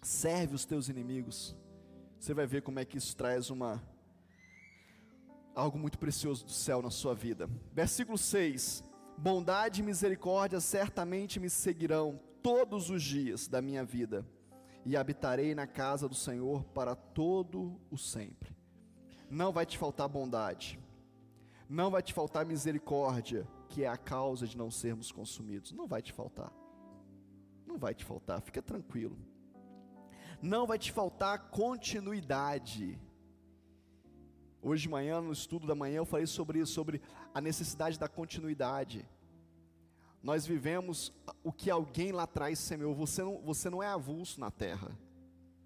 serve 0.07 0.55
os 0.55 0.65
teus 0.65 0.87
inimigos. 0.87 1.55
Você 2.19 2.33
vai 2.33 2.47
ver 2.47 2.61
como 2.61 2.79
é 2.79 2.85
que 2.85 2.97
isso 2.97 3.15
traz 3.15 3.49
uma 3.49 3.83
algo 5.53 5.77
muito 5.77 5.97
precioso 5.97 6.45
do 6.45 6.51
céu 6.51 6.81
na 6.81 6.89
sua 6.89 7.13
vida. 7.13 7.49
Versículo 7.73 8.17
6: 8.17 8.83
Bondade 9.17 9.81
e 9.81 9.83
misericórdia 9.83 10.59
certamente 10.59 11.39
me 11.39 11.49
seguirão 11.49 12.19
todos 12.43 12.89
os 12.89 13.01
dias 13.01 13.47
da 13.47 13.61
minha 13.61 13.83
vida, 13.83 14.25
e 14.85 14.95
habitarei 14.95 15.53
na 15.53 15.67
casa 15.67 16.07
do 16.07 16.15
Senhor 16.15 16.63
para 16.65 16.95
todo 16.95 17.79
o 17.91 17.97
sempre. 17.97 18.55
Não 19.29 19.51
vai 19.51 19.65
te 19.65 19.77
faltar 19.77 20.07
bondade, 20.07 20.79
não 21.67 21.89
vai 21.89 22.01
te 22.01 22.13
faltar 22.13 22.45
misericórdia, 22.45 23.45
que 23.67 23.83
é 23.83 23.87
a 23.87 23.97
causa 23.97 24.47
de 24.47 24.57
não 24.57 24.71
sermos 24.71 25.11
consumidos. 25.11 25.73
Não 25.73 25.87
vai 25.87 26.01
te 26.01 26.13
faltar. 26.13 26.53
Não 27.65 27.77
vai 27.77 27.93
te 27.93 28.05
faltar, 28.05 28.39
fica 28.41 28.61
tranquilo 28.61 29.17
não 30.41 30.67
vai 30.67 30.77
te 30.77 30.91
faltar 30.91 31.49
continuidade. 31.49 32.99
Hoje 34.61 34.83
de 34.83 34.89
manhã, 34.89 35.21
no 35.21 35.31
estudo 35.31 35.67
da 35.67 35.75
manhã, 35.75 35.97
eu 35.97 36.05
falei 36.05 36.27
sobre 36.27 36.59
isso, 36.59 36.73
sobre 36.73 37.01
a 37.37 37.41
necessidade 37.41 37.99
da 37.99 38.07
continuidade. 38.07 39.07
Nós 40.23 40.47
vivemos 40.47 41.13
o 41.43 41.53
que 41.53 41.69
alguém 41.69 42.11
lá 42.11 42.23
atrás 42.23 42.57
semeou. 42.57 42.95
Você 42.95 43.21
não, 43.21 43.39
você 43.43 43.69
não 43.69 43.83
é 43.83 43.87
avulso 43.87 44.39
na 44.39 44.49
terra. 44.49 44.97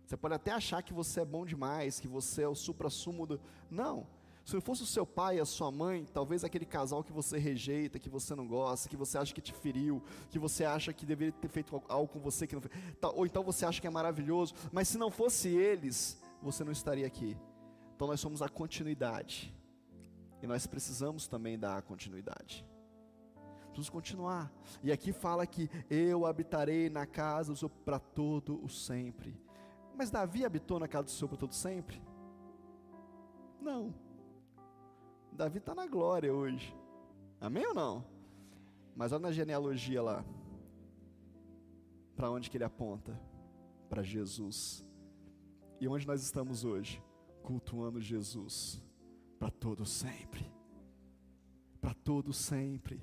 Você 0.06 0.18
pode 0.18 0.34
até 0.34 0.52
achar 0.52 0.84
que 0.84 0.92
você 0.92 1.22
é 1.22 1.26
bom 1.26 1.46
demais, 1.46 1.98
que 1.98 2.10
você 2.10 2.42
é 2.42 2.48
o 2.48 2.56
supra-sumo 2.56 3.26
do. 3.26 3.40
Não. 3.70 4.06
Se 4.44 4.54
não 4.54 4.60
fosse 4.60 4.84
o 4.84 4.86
seu 4.86 5.06
pai 5.06 5.38
e 5.38 5.40
a 5.40 5.46
sua 5.46 5.72
mãe, 5.72 6.06
talvez 6.14 6.44
aquele 6.44 6.66
casal 6.66 7.06
que 7.06 7.14
você 7.14 7.38
rejeita, 7.38 7.98
que 7.98 8.10
você 8.10 8.36
não 8.36 8.46
gosta, 8.46 8.90
que 8.90 8.98
você 8.98 9.18
acha 9.18 9.34
que 9.34 9.40
te 9.40 9.54
feriu, 9.54 10.04
que 10.30 10.38
você 10.38 10.66
acha 10.66 10.92
que 10.92 11.06
deveria 11.06 11.32
ter 11.32 11.48
feito 11.48 11.82
algo 11.88 12.12
com 12.12 12.20
você 12.20 12.46
que 12.46 12.54
não 12.54 12.62
fez, 12.62 12.74
ou 13.16 13.26
então 13.26 13.44
você 13.44 13.66
acha 13.66 13.80
que 13.80 13.88
é 13.88 13.90
maravilhoso, 13.90 14.54
mas 14.74 14.90
se 14.90 14.98
não 14.98 15.10
fosse 15.10 15.48
eles, 15.48 16.22
você 16.42 16.66
não 16.66 16.72
estaria 16.74 17.08
aqui. 17.08 17.38
Então 17.96 18.10
nós 18.10 18.20
somos 18.20 18.42
a 18.42 18.50
continuidade. 18.50 19.56
E 20.42 20.48
nós 20.48 20.66
precisamos 20.66 21.28
também 21.28 21.58
dar 21.58 21.82
continuidade. 21.84 22.66
Precisamos 23.72 23.90
continuar. 23.90 24.52
E 24.84 24.92
aqui 24.92 25.14
fala 25.14 25.46
que 25.46 25.70
eu 25.90 26.26
habitarei 26.26 26.90
na 26.90 27.06
casa 27.06 27.52
do 27.52 27.58
Senhor 27.58 27.70
para 27.86 28.00
todo 28.00 28.64
o 28.64 28.70
sempre. 28.70 29.40
Mas 29.96 30.10
Davi 30.10 30.44
habitou 30.44 30.80
na 30.80 30.88
casa 30.88 31.06
do 31.06 31.12
Senhor 31.12 31.30
para 31.30 31.38
todo 31.38 31.54
sempre? 31.54 32.02
Não. 33.62 33.94
Davi 35.32 35.60
está 35.60 35.74
na 35.74 35.88
glória 35.88 36.34
hoje. 36.34 36.76
Amém 37.40 37.66
ou 37.68 37.74
não? 37.74 38.04
Mas 38.96 39.12
olha 39.12 39.22
na 39.22 39.32
genealogia 39.32 40.02
lá. 40.02 40.26
Para 42.16 42.30
onde 42.30 42.50
que 42.50 42.58
ele 42.58 42.64
aponta? 42.64 43.18
Para 43.90 44.04
Jesus. 44.04 44.86
E 45.80 45.88
onde 45.88 46.06
nós 46.06 46.22
estamos 46.22 46.66
hoje? 46.66 47.02
Cultuando 47.42 48.02
Jesus. 48.02 48.84
Para 49.42 49.50
todo 49.50 49.88
sempre. 49.88 50.46
Para 51.82 51.96
todo 51.96 52.32
sempre. 52.32 53.02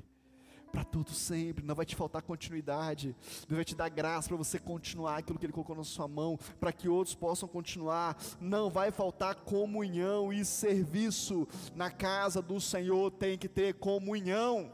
Para 0.70 0.84
todo 0.84 1.10
sempre, 1.10 1.64
não 1.64 1.74
vai 1.74 1.86
te 1.86 1.96
faltar 1.96 2.20
continuidade, 2.20 3.16
Deus 3.48 3.56
vai 3.56 3.64
te 3.64 3.74
dar 3.74 3.88
graça 3.88 4.28
para 4.28 4.36
você 4.36 4.58
continuar 4.58 5.16
aquilo 5.16 5.38
que 5.38 5.46
Ele 5.46 5.52
colocou 5.52 5.74
na 5.74 5.82
sua 5.82 6.06
mão, 6.06 6.38
para 6.60 6.70
que 6.70 6.90
outros 6.90 7.14
possam 7.14 7.48
continuar, 7.48 8.18
não 8.38 8.68
vai 8.68 8.90
faltar 8.90 9.34
comunhão 9.34 10.30
e 10.30 10.44
serviço, 10.44 11.48
na 11.74 11.90
casa 11.90 12.42
do 12.42 12.60
Senhor. 12.60 13.10
Tem 13.12 13.38
que 13.38 13.48
ter 13.48 13.74
comunhão, 13.78 14.70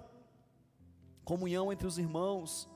comunhão 1.24 1.72
entre 1.72 1.86
os 1.86 1.96
irmãos, 1.96 2.68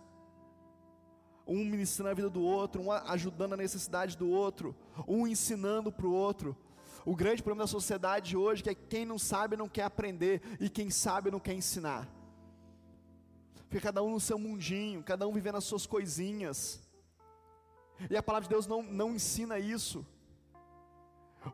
um 1.45 1.65
ministrando 1.65 2.11
a 2.11 2.15
vida 2.15 2.31
do 2.31 2.43
outro, 2.43 2.81
um 2.81 2.93
ajudando 2.93 3.55
a 3.55 3.57
necessidade 3.57 4.17
do 4.17 4.31
outro, 4.31 4.77
um 5.09 5.27
ensinando 5.27 5.91
para 5.91 6.07
o 6.07 6.13
outro. 6.13 6.57
O 7.11 7.17
grande 7.17 7.43
problema 7.43 7.65
da 7.65 7.67
sociedade 7.67 8.37
hoje 8.37 8.63
é 8.69 8.75
que 8.75 8.87
quem 8.87 9.07
não 9.07 9.19
sabe 9.19 9.57
não 9.57 9.67
quer 9.67 9.85
aprender 9.85 10.43
e 10.61 10.69
quem 10.69 10.91
sabe 10.91 11.31
não 11.31 11.41
quer 11.41 11.55
ensinar. 11.55 12.07
Fica 13.71 13.85
cada 13.85 14.03
um 14.03 14.11
no 14.11 14.21
seu 14.21 14.39
mundinho, 14.39 15.03
cada 15.03 15.27
um 15.27 15.33
vivendo 15.33 15.57
as 15.57 15.65
suas 15.65 15.87
coisinhas. 15.87 16.87
E 18.11 18.15
a 18.15 18.23
palavra 18.23 18.47
de 18.47 18.51
Deus 18.51 18.67
não, 18.67 18.83
não 18.83 19.15
ensina 19.15 19.59
isso. 19.59 20.07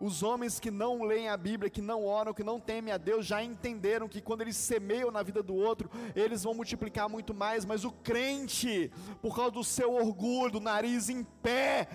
Os 0.01 0.25
homens 0.25 0.59
que 0.59 0.73
não 0.73 1.05
leem 1.05 1.29
a 1.29 1.37
Bíblia, 1.37 1.71
que 1.71 1.81
não 1.81 2.05
oram, 2.05 2.35
que 2.35 2.43
não 2.43 2.59
temem 2.59 2.93
a 2.93 2.97
Deus, 2.97 3.25
já 3.25 3.41
entenderam 3.41 4.09
que 4.09 4.21
quando 4.21 4.41
eles 4.41 4.57
semeiam 4.57 5.13
na 5.13 5.23
vida 5.23 5.41
do 5.41 5.55
outro, 5.55 5.89
eles 6.17 6.43
vão 6.43 6.55
multiplicar 6.55 7.09
muito 7.09 7.33
mais. 7.33 7.65
Mas 7.65 7.85
o 7.85 7.93
crente, 7.93 8.91
por 9.23 9.37
causa 9.37 9.53
do 9.53 9.63
seu 9.63 9.95
orgulho, 9.95 10.51
do 10.51 10.59
nariz 10.59 11.09
em 11.09 11.23
pé, 11.23 11.89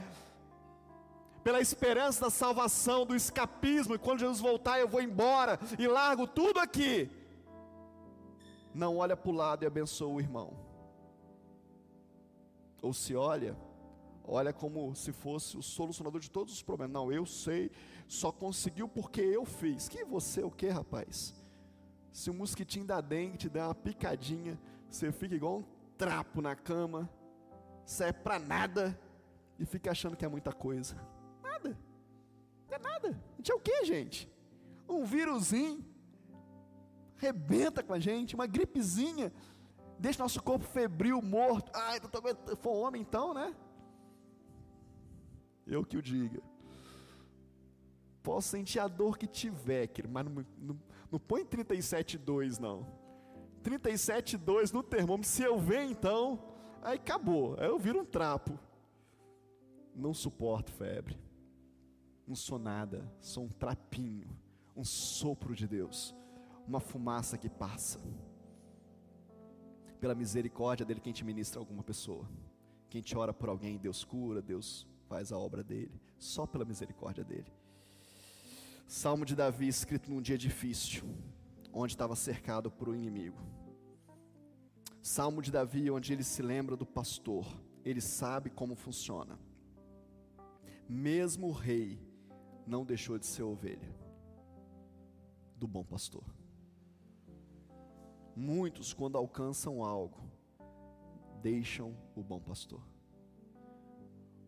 pela 1.49 1.59
esperança 1.59 2.25
da 2.25 2.29
salvação, 2.29 3.07
do 3.07 3.15
escapismo, 3.15 3.95
e 3.95 3.97
quando 3.97 4.19
Jesus 4.19 4.39
voltar 4.39 4.79
eu 4.79 4.87
vou 4.87 5.01
embora 5.01 5.59
e 5.79 5.87
largo 5.87 6.27
tudo 6.27 6.59
aqui. 6.59 7.09
Não 8.71 8.97
olha 8.97 9.17
para 9.17 9.31
o 9.31 9.33
lado 9.33 9.63
e 9.63 9.65
abençoa 9.65 10.13
o 10.13 10.19
irmão. 10.21 10.55
Ou 12.83 12.93
se 12.93 13.15
olha, 13.15 13.57
olha 14.23 14.53
como 14.53 14.93
se 14.93 15.11
fosse 15.11 15.57
o 15.57 15.63
solucionador 15.63 16.21
de 16.21 16.29
todos 16.29 16.53
os 16.53 16.61
problemas. 16.61 16.93
Não, 16.93 17.11
eu 17.11 17.25
sei, 17.25 17.71
só 18.07 18.31
conseguiu 18.31 18.87
porque 18.87 19.21
eu 19.21 19.43
fiz. 19.43 19.89
Que 19.89 20.05
você 20.05 20.43
o 20.43 20.51
que, 20.51 20.69
rapaz? 20.69 21.33
Se 22.13 22.29
um 22.29 22.35
mosquitinho 22.35 22.85
da 22.85 23.01
dengue 23.01 23.39
te 23.39 23.49
der 23.49 23.63
uma 23.63 23.73
picadinha, 23.73 24.55
você 24.87 25.11
fica 25.11 25.33
igual 25.33 25.57
um 25.57 25.65
trapo 25.97 26.43
na 26.43 26.55
cama, 26.55 27.09
serve 27.83 28.19
para 28.19 28.37
nada 28.37 28.95
e 29.57 29.65
fica 29.65 29.89
achando 29.89 30.15
que 30.15 30.23
é 30.23 30.27
muita 30.27 30.53
coisa. 30.53 30.95
Não 32.69 32.75
é 32.75 32.79
nada. 32.79 33.21
A 33.33 33.35
gente 33.37 33.51
é 33.51 33.55
o 33.55 33.59
que, 33.59 33.85
gente? 33.85 34.29
Um 34.87 35.03
vírusinho. 35.05 35.83
Rebenta 37.15 37.83
com 37.83 37.93
a 37.93 37.99
gente, 37.99 38.35
uma 38.35 38.47
gripezinha. 38.47 39.33
Deixa 39.97 40.23
nosso 40.23 40.41
corpo 40.41 40.65
febril, 40.65 41.21
morto. 41.21 41.71
Ai, 41.73 41.99
tô, 41.99 42.21
foi 42.55 42.71
um 42.71 42.81
homem 42.81 43.01
então, 43.01 43.33
né? 43.33 43.53
Eu 45.67 45.85
que 45.85 45.97
o 45.97 46.01
diga. 46.01 46.41
Posso 48.23 48.49
sentir 48.49 48.79
a 48.79 48.87
dor 48.87 49.17
que 49.17 49.27
tiver, 49.27 49.87
querido, 49.87 50.13
mas 50.13 50.25
não, 50.25 50.45
não, 50.57 50.79
não 51.11 51.19
põe 51.19 51.45
37,2 51.45 52.59
não. 52.59 52.85
37,2 53.63 54.71
no 54.71 54.81
termômetro, 54.81 55.29
se 55.29 55.43
eu 55.43 55.59
ver 55.59 55.83
então, 55.83 56.41
aí 56.81 56.97
acabou, 56.97 57.55
aí 57.59 57.67
eu 57.67 57.77
viro 57.77 58.01
um 58.01 58.05
trapo. 58.05 58.57
Não 59.95 60.13
suporto 60.13 60.71
febre. 60.71 61.17
Não 62.29 62.35
sou 62.35 62.59
nada, 62.59 63.11
sou 63.19 63.45
um 63.45 63.49
trapinho, 63.49 64.29
um 64.75 64.83
sopro 64.83 65.55
de 65.55 65.67
Deus, 65.67 66.13
uma 66.67 66.79
fumaça 66.79 67.39
que 67.39 67.49
passa. 67.49 67.99
Pela 69.99 70.13
misericórdia 70.13 70.85
dele, 70.85 70.99
quem 70.99 71.11
te 71.11 71.25
ministra 71.25 71.59
alguma 71.59 71.81
pessoa, 71.81 72.29
quem 72.87 73.01
te 73.01 73.17
ora 73.17 73.33
por 73.33 73.49
alguém, 73.49 73.79
Deus 73.79 74.03
cura, 74.03 74.43
Deus 74.43 74.85
faz 75.07 75.31
a 75.31 75.39
obra 75.39 75.63
dele, 75.63 75.99
só 76.19 76.45
pela 76.45 76.63
misericórdia 76.63 77.23
dele. 77.23 77.51
Salmo 78.85 79.25
de 79.25 79.35
Davi, 79.35 79.67
escrito 79.67 80.11
num 80.11 80.21
dia 80.21 80.37
difícil, 80.37 81.05
onde 81.73 81.93
estava 81.93 82.15
cercado 82.15 82.69
por 82.69 82.89
um 82.89 82.93
inimigo. 82.93 83.41
Salmo 85.01 85.41
de 85.41 85.51
Davi, 85.51 85.89
onde 85.89 86.13
ele 86.13 86.23
se 86.23 86.43
lembra 86.43 86.77
do 86.77 86.85
pastor, 86.85 87.47
ele 87.83 88.01
sabe 88.01 88.51
como 88.51 88.75
funciona. 88.75 89.39
Mesmo 90.87 91.47
o 91.47 91.51
rei 91.51 92.07
não 92.69 92.85
deixou 92.85 93.17
de 93.17 93.25
ser 93.25 93.41
ovelha 93.41 93.89
do 95.57 95.67
bom 95.67 95.83
pastor. 95.83 96.23
Muitos, 98.35 98.93
quando 98.93 99.17
alcançam 99.17 99.83
algo, 99.83 100.21
deixam 101.41 101.97
o 102.15 102.21
bom 102.21 102.39
pastor. 102.39 102.81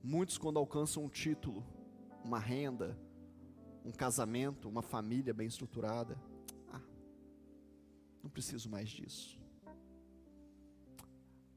Muitos, 0.03 0.37
quando 0.37 0.59
alcançam 0.59 1.03
um 1.03 1.09
título, 1.09 1.65
uma 2.23 2.37
renda, 2.37 2.95
um 3.83 3.91
casamento, 3.91 4.69
uma 4.69 4.83
família 4.83 5.33
bem 5.33 5.47
estruturada, 5.47 6.15
ah, 6.71 6.81
não 8.23 8.29
preciso 8.29 8.69
mais 8.69 8.87
disso. 8.87 9.41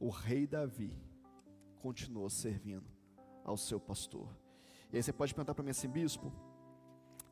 O 0.01 0.09
rei 0.09 0.47
Davi 0.47 0.99
continuou 1.77 2.31
servindo 2.31 2.91
ao 3.45 3.59
seu 3.59 3.79
pastor. 3.79 4.35
E 4.91 4.97
aí 4.97 5.03
você 5.03 5.13
pode 5.13 5.35
perguntar 5.35 5.55
para 5.55 5.65
mim 5.65 5.71
assim, 5.71 5.89
bispo, 5.89 6.33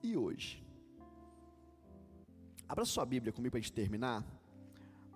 e 0.02 0.16
hoje? 0.16 0.62
Abra 2.68 2.84
sua 2.84 3.04
Bíblia 3.04 3.32
comigo 3.32 3.52
para 3.52 3.58
a 3.58 3.62
gente 3.62 3.72
terminar. 3.72 4.24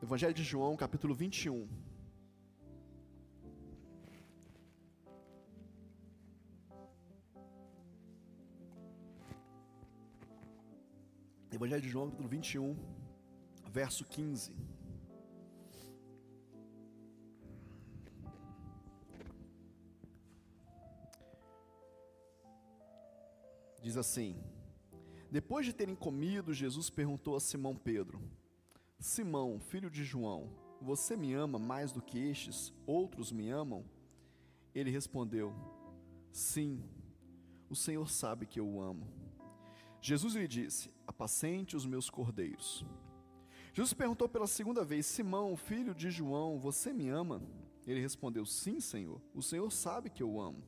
Evangelho 0.02 0.34
de 0.34 0.44
João, 0.44 0.76
capítulo 0.76 1.14
21. 1.14 1.66
Evangelho 11.50 11.82
de 11.82 11.88
João, 11.88 12.06
capítulo 12.06 12.28
21, 12.28 12.76
verso 13.72 14.04
15. 14.04 14.54
Diz 23.82 23.96
assim: 23.96 24.36
Depois 25.30 25.66
de 25.66 25.72
terem 25.72 25.94
comido, 25.94 26.54
Jesus 26.54 26.88
perguntou 26.88 27.34
a 27.36 27.40
Simão 27.40 27.74
Pedro: 27.74 28.20
Simão, 28.98 29.58
filho 29.58 29.90
de 29.90 30.04
João, 30.04 30.50
você 30.80 31.16
me 31.16 31.34
ama 31.34 31.58
mais 31.58 31.92
do 31.92 32.00
que 32.00 32.18
estes? 32.18 32.72
Outros 32.86 33.32
me 33.32 33.50
amam? 33.50 33.84
Ele 34.74 34.90
respondeu: 34.90 35.52
Sim, 36.30 36.82
o 37.68 37.74
Senhor 37.74 38.08
sabe 38.08 38.46
que 38.46 38.60
eu 38.60 38.68
o 38.68 38.80
amo. 38.80 39.06
Jesus 40.00 40.34
lhe 40.34 40.46
disse: 40.46 40.90
Apacente 41.06 41.76
os 41.76 41.84
meus 41.84 42.08
cordeiros. 42.08 42.84
Jesus 43.72 43.92
perguntou 43.92 44.28
pela 44.28 44.46
segunda 44.46 44.84
vez: 44.84 45.06
Simão, 45.06 45.56
filho 45.56 45.94
de 45.94 46.10
João, 46.10 46.58
você 46.58 46.92
me 46.92 47.08
ama? 47.08 47.42
Ele 47.86 48.00
respondeu: 48.00 48.46
Sim, 48.46 48.80
Senhor. 48.80 49.20
O 49.34 49.42
Senhor 49.42 49.70
sabe 49.72 50.08
que 50.08 50.22
eu 50.22 50.40
amo. 50.40 50.62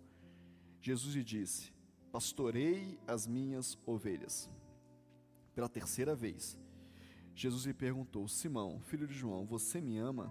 Jesus 0.80 1.14
lhe 1.14 1.24
disse: 1.24 1.72
Pastorei 2.12 2.98
as 3.06 3.26
minhas 3.26 3.78
ovelhas. 3.86 4.50
Pela 5.54 5.68
terceira 5.68 6.14
vez, 6.14 6.58
Jesus 7.34 7.64
lhe 7.64 7.74
perguntou: 7.74 8.26
Simão, 8.28 8.80
filho 8.80 9.06
de 9.06 9.14
João, 9.14 9.46
você 9.46 9.80
me 9.80 9.98
ama? 9.98 10.30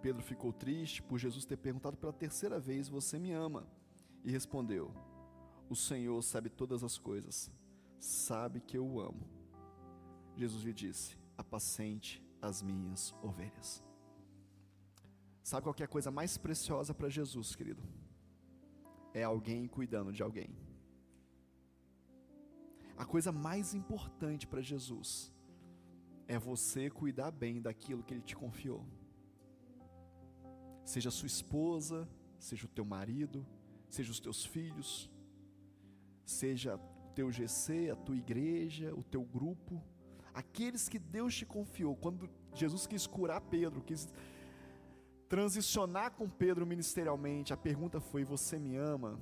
Pedro 0.00 0.22
ficou 0.22 0.52
triste 0.52 1.02
por 1.02 1.18
Jesus 1.18 1.44
ter 1.44 1.56
perguntado 1.56 1.96
pela 1.96 2.12
terceira 2.12 2.58
vez: 2.58 2.88
Você 2.88 3.18
me 3.18 3.32
ama? 3.32 3.66
E 4.24 4.30
respondeu: 4.30 4.92
O 5.68 5.76
Senhor 5.76 6.22
sabe 6.22 6.48
todas 6.48 6.82
as 6.82 6.98
coisas 6.98 7.50
sabe 8.02 8.60
que 8.60 8.76
eu 8.76 8.84
o 8.84 9.00
amo. 9.00 9.26
Jesus 10.36 10.64
lhe 10.64 10.72
disse: 10.72 11.16
apacente 11.38 12.22
as 12.40 12.60
minhas 12.60 13.14
ovelhas. 13.22 13.82
Sabe 15.42 15.62
qual 15.64 15.74
é 15.78 15.84
a 15.84 15.88
coisa 15.88 16.10
mais 16.10 16.36
preciosa 16.36 16.92
para 16.92 17.08
Jesus, 17.08 17.54
querido? 17.54 17.82
É 19.14 19.22
alguém 19.22 19.66
cuidando 19.66 20.12
de 20.12 20.22
alguém. 20.22 20.50
A 22.96 23.04
coisa 23.04 23.32
mais 23.32 23.74
importante 23.74 24.46
para 24.46 24.60
Jesus 24.60 25.32
é 26.28 26.38
você 26.38 26.88
cuidar 26.88 27.30
bem 27.30 27.60
daquilo 27.60 28.02
que 28.02 28.14
Ele 28.14 28.22
te 28.22 28.36
confiou. 28.36 28.86
Seja 30.84 31.10
sua 31.10 31.26
esposa, 31.26 32.08
seja 32.38 32.66
o 32.66 32.68
teu 32.68 32.84
marido, 32.84 33.46
seja 33.88 34.10
os 34.10 34.20
teus 34.20 34.44
filhos, 34.44 35.10
seja 36.24 36.78
teu 37.14 37.30
GC, 37.30 37.90
a 37.90 37.96
tua 37.96 38.16
igreja, 38.16 38.94
o 38.94 39.02
teu 39.02 39.22
grupo, 39.22 39.82
aqueles 40.32 40.88
que 40.88 40.98
Deus 40.98 41.34
te 41.34 41.44
confiou. 41.44 41.94
Quando 41.96 42.28
Jesus 42.54 42.86
quis 42.86 43.06
curar 43.06 43.40
Pedro, 43.40 43.82
quis 43.82 44.08
transicionar 45.32 46.10
com 46.10 46.28
Pedro 46.28 46.66
ministerialmente, 46.66 47.54
a 47.54 47.56
pergunta 47.56 47.98
foi: 47.98 48.22
Você 48.22 48.58
me 48.58 48.76
ama? 48.76 49.18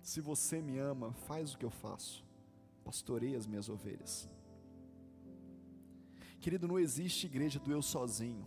Se 0.00 0.18
você 0.18 0.62
me 0.62 0.78
ama, 0.78 1.12
faz 1.12 1.52
o 1.52 1.58
que 1.58 1.66
eu 1.66 1.70
faço. 1.70 2.24
Pastorei 2.82 3.36
as 3.36 3.46
minhas 3.46 3.68
ovelhas. 3.68 4.26
Querido, 6.40 6.66
não 6.66 6.78
existe 6.78 7.26
igreja 7.26 7.58
do 7.58 7.70
eu 7.70 7.82
sozinho. 7.82 8.46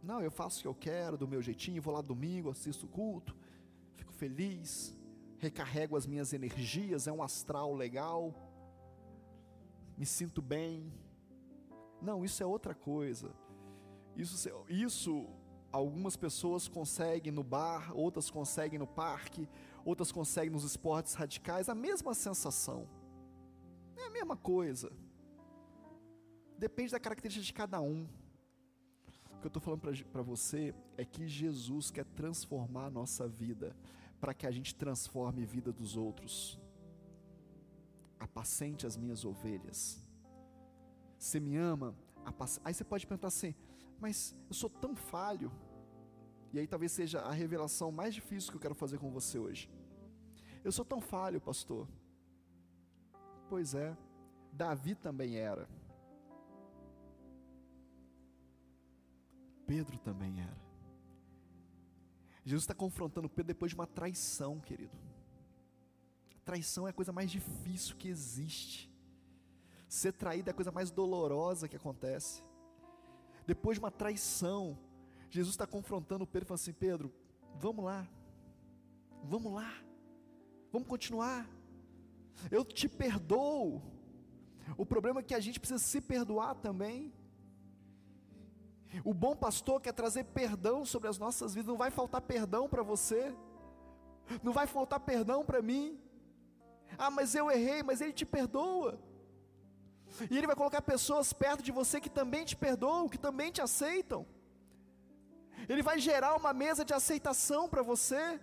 Não, 0.00 0.20
eu 0.20 0.30
faço 0.30 0.60
o 0.60 0.62
que 0.62 0.68
eu 0.68 0.74
quero, 0.76 1.18
do 1.18 1.26
meu 1.26 1.42
jeitinho, 1.42 1.82
vou 1.82 1.92
lá 1.92 2.00
domingo, 2.00 2.50
assisto 2.50 2.86
o 2.86 2.88
culto, 2.88 3.36
fico 3.96 4.12
feliz, 4.12 4.96
recarrego 5.38 5.96
as 5.96 6.06
minhas 6.06 6.32
energias, 6.32 7.08
é 7.08 7.12
um 7.12 7.20
astral 7.20 7.74
legal, 7.74 8.32
me 9.98 10.06
sinto 10.06 10.40
bem. 10.40 10.92
Não, 12.00 12.24
isso 12.24 12.40
é 12.44 12.46
outra 12.46 12.76
coisa. 12.76 13.34
Isso, 14.16 14.48
isso 14.68 15.28
algumas 15.72 16.16
pessoas 16.16 16.68
conseguem 16.68 17.32
no 17.32 17.42
bar, 17.42 17.92
outras 17.96 18.30
conseguem 18.30 18.78
no 18.78 18.86
parque, 18.86 19.48
outras 19.84 20.10
conseguem 20.10 20.50
nos 20.50 20.64
esportes 20.64 21.14
radicais, 21.14 21.68
a 21.68 21.74
mesma 21.74 22.14
sensação. 22.14 22.88
É 23.96 24.06
a 24.06 24.10
mesma 24.10 24.36
coisa. 24.36 24.90
Depende 26.58 26.92
da 26.92 27.00
característica 27.00 27.46
de 27.46 27.52
cada 27.52 27.80
um. 27.80 28.06
O 29.32 29.38
que 29.40 29.46
eu 29.46 29.48
estou 29.48 29.62
falando 29.62 29.80
para 30.12 30.22
você 30.22 30.74
é 30.98 31.04
que 31.04 31.26
Jesus 31.26 31.90
quer 31.90 32.04
transformar 32.04 32.86
a 32.86 32.90
nossa 32.90 33.26
vida, 33.26 33.74
para 34.20 34.34
que 34.34 34.46
a 34.46 34.50
gente 34.50 34.74
transforme 34.74 35.44
a 35.44 35.46
vida 35.46 35.72
dos 35.72 35.96
outros. 35.96 36.60
Apacente 38.18 38.86
as 38.86 38.98
minhas 38.98 39.24
ovelhas. 39.24 39.98
Você 41.18 41.40
me 41.40 41.56
ama? 41.56 41.94
Aí 42.62 42.74
você 42.74 42.84
pode 42.84 43.06
perguntar 43.06 43.28
assim, 43.28 43.54
mas 44.00 44.34
eu 44.48 44.54
sou 44.54 44.70
tão 44.70 44.96
falho. 44.96 45.52
E 46.52 46.58
aí 46.58 46.66
talvez 46.66 46.92
seja 46.92 47.20
a 47.20 47.30
revelação 47.30 47.92
mais 47.92 48.14
difícil 48.14 48.50
que 48.50 48.56
eu 48.56 48.60
quero 48.60 48.74
fazer 48.74 48.98
com 48.98 49.10
você 49.10 49.38
hoje. 49.38 49.70
Eu 50.64 50.72
sou 50.72 50.84
tão 50.84 51.00
falho, 51.00 51.40
pastor. 51.40 51.86
Pois 53.48 53.74
é, 53.74 53.96
Davi 54.52 54.94
também 54.94 55.36
era. 55.36 55.68
Pedro 59.66 59.98
também 59.98 60.40
era. 60.40 60.60
Jesus 62.44 62.64
está 62.64 62.74
confrontando 62.74 63.28
Pedro 63.28 63.48
depois 63.48 63.70
de 63.70 63.76
uma 63.76 63.86
traição, 63.86 64.58
querido. 64.58 64.96
Traição 66.44 66.86
é 66.86 66.90
a 66.90 66.92
coisa 66.92 67.12
mais 67.12 67.30
difícil 67.30 67.96
que 67.96 68.08
existe. 68.08 68.90
Ser 69.88 70.12
traído 70.12 70.50
é 70.50 70.52
a 70.52 70.54
coisa 70.54 70.72
mais 70.72 70.90
dolorosa 70.90 71.68
que 71.68 71.76
acontece. 71.76 72.42
Depois 73.50 73.78
de 73.78 73.80
uma 73.80 73.90
traição, 73.90 74.78
Jesus 75.28 75.54
está 75.54 75.66
confrontando 75.66 76.24
Pedro 76.24 76.46
e 76.46 76.48
falando 76.50 76.60
assim: 76.60 76.72
Pedro, 76.72 77.12
vamos 77.56 77.84
lá, 77.84 78.08
vamos 79.24 79.52
lá, 79.52 79.74
vamos 80.70 80.86
continuar. 80.86 81.50
Eu 82.48 82.64
te 82.64 82.88
perdoo. 82.88 83.82
O 84.76 84.86
problema 84.86 85.18
é 85.18 85.24
que 85.24 85.34
a 85.34 85.40
gente 85.40 85.58
precisa 85.58 85.80
se 85.80 86.00
perdoar 86.00 86.54
também. 86.54 87.12
O 89.04 89.12
bom 89.12 89.34
pastor 89.34 89.80
quer 89.80 89.94
trazer 89.94 90.26
perdão 90.26 90.84
sobre 90.84 91.08
as 91.08 91.18
nossas 91.18 91.52
vidas. 91.52 91.66
Não 91.66 91.76
vai 91.76 91.90
faltar 91.90 92.20
perdão 92.20 92.68
para 92.68 92.84
você, 92.84 93.34
não 94.44 94.52
vai 94.52 94.68
faltar 94.68 95.00
perdão 95.00 95.44
para 95.44 95.60
mim. 95.60 95.98
Ah, 96.96 97.10
mas 97.10 97.34
eu 97.34 97.50
errei, 97.50 97.82
mas 97.82 98.00
Ele 98.00 98.12
te 98.12 98.24
perdoa. 98.24 98.96
E 100.28 100.36
Ele 100.36 100.46
vai 100.46 100.56
colocar 100.56 100.82
pessoas 100.82 101.32
perto 101.32 101.62
de 101.62 101.72
você 101.72 102.00
que 102.00 102.10
também 102.10 102.44
te 102.44 102.56
perdoam, 102.56 103.08
que 103.08 103.18
também 103.18 103.50
te 103.50 103.62
aceitam. 103.62 104.26
Ele 105.68 105.82
vai 105.82 105.98
gerar 105.98 106.34
uma 106.36 106.52
mesa 106.52 106.84
de 106.84 106.92
aceitação 106.92 107.68
para 107.68 107.82
você, 107.82 108.40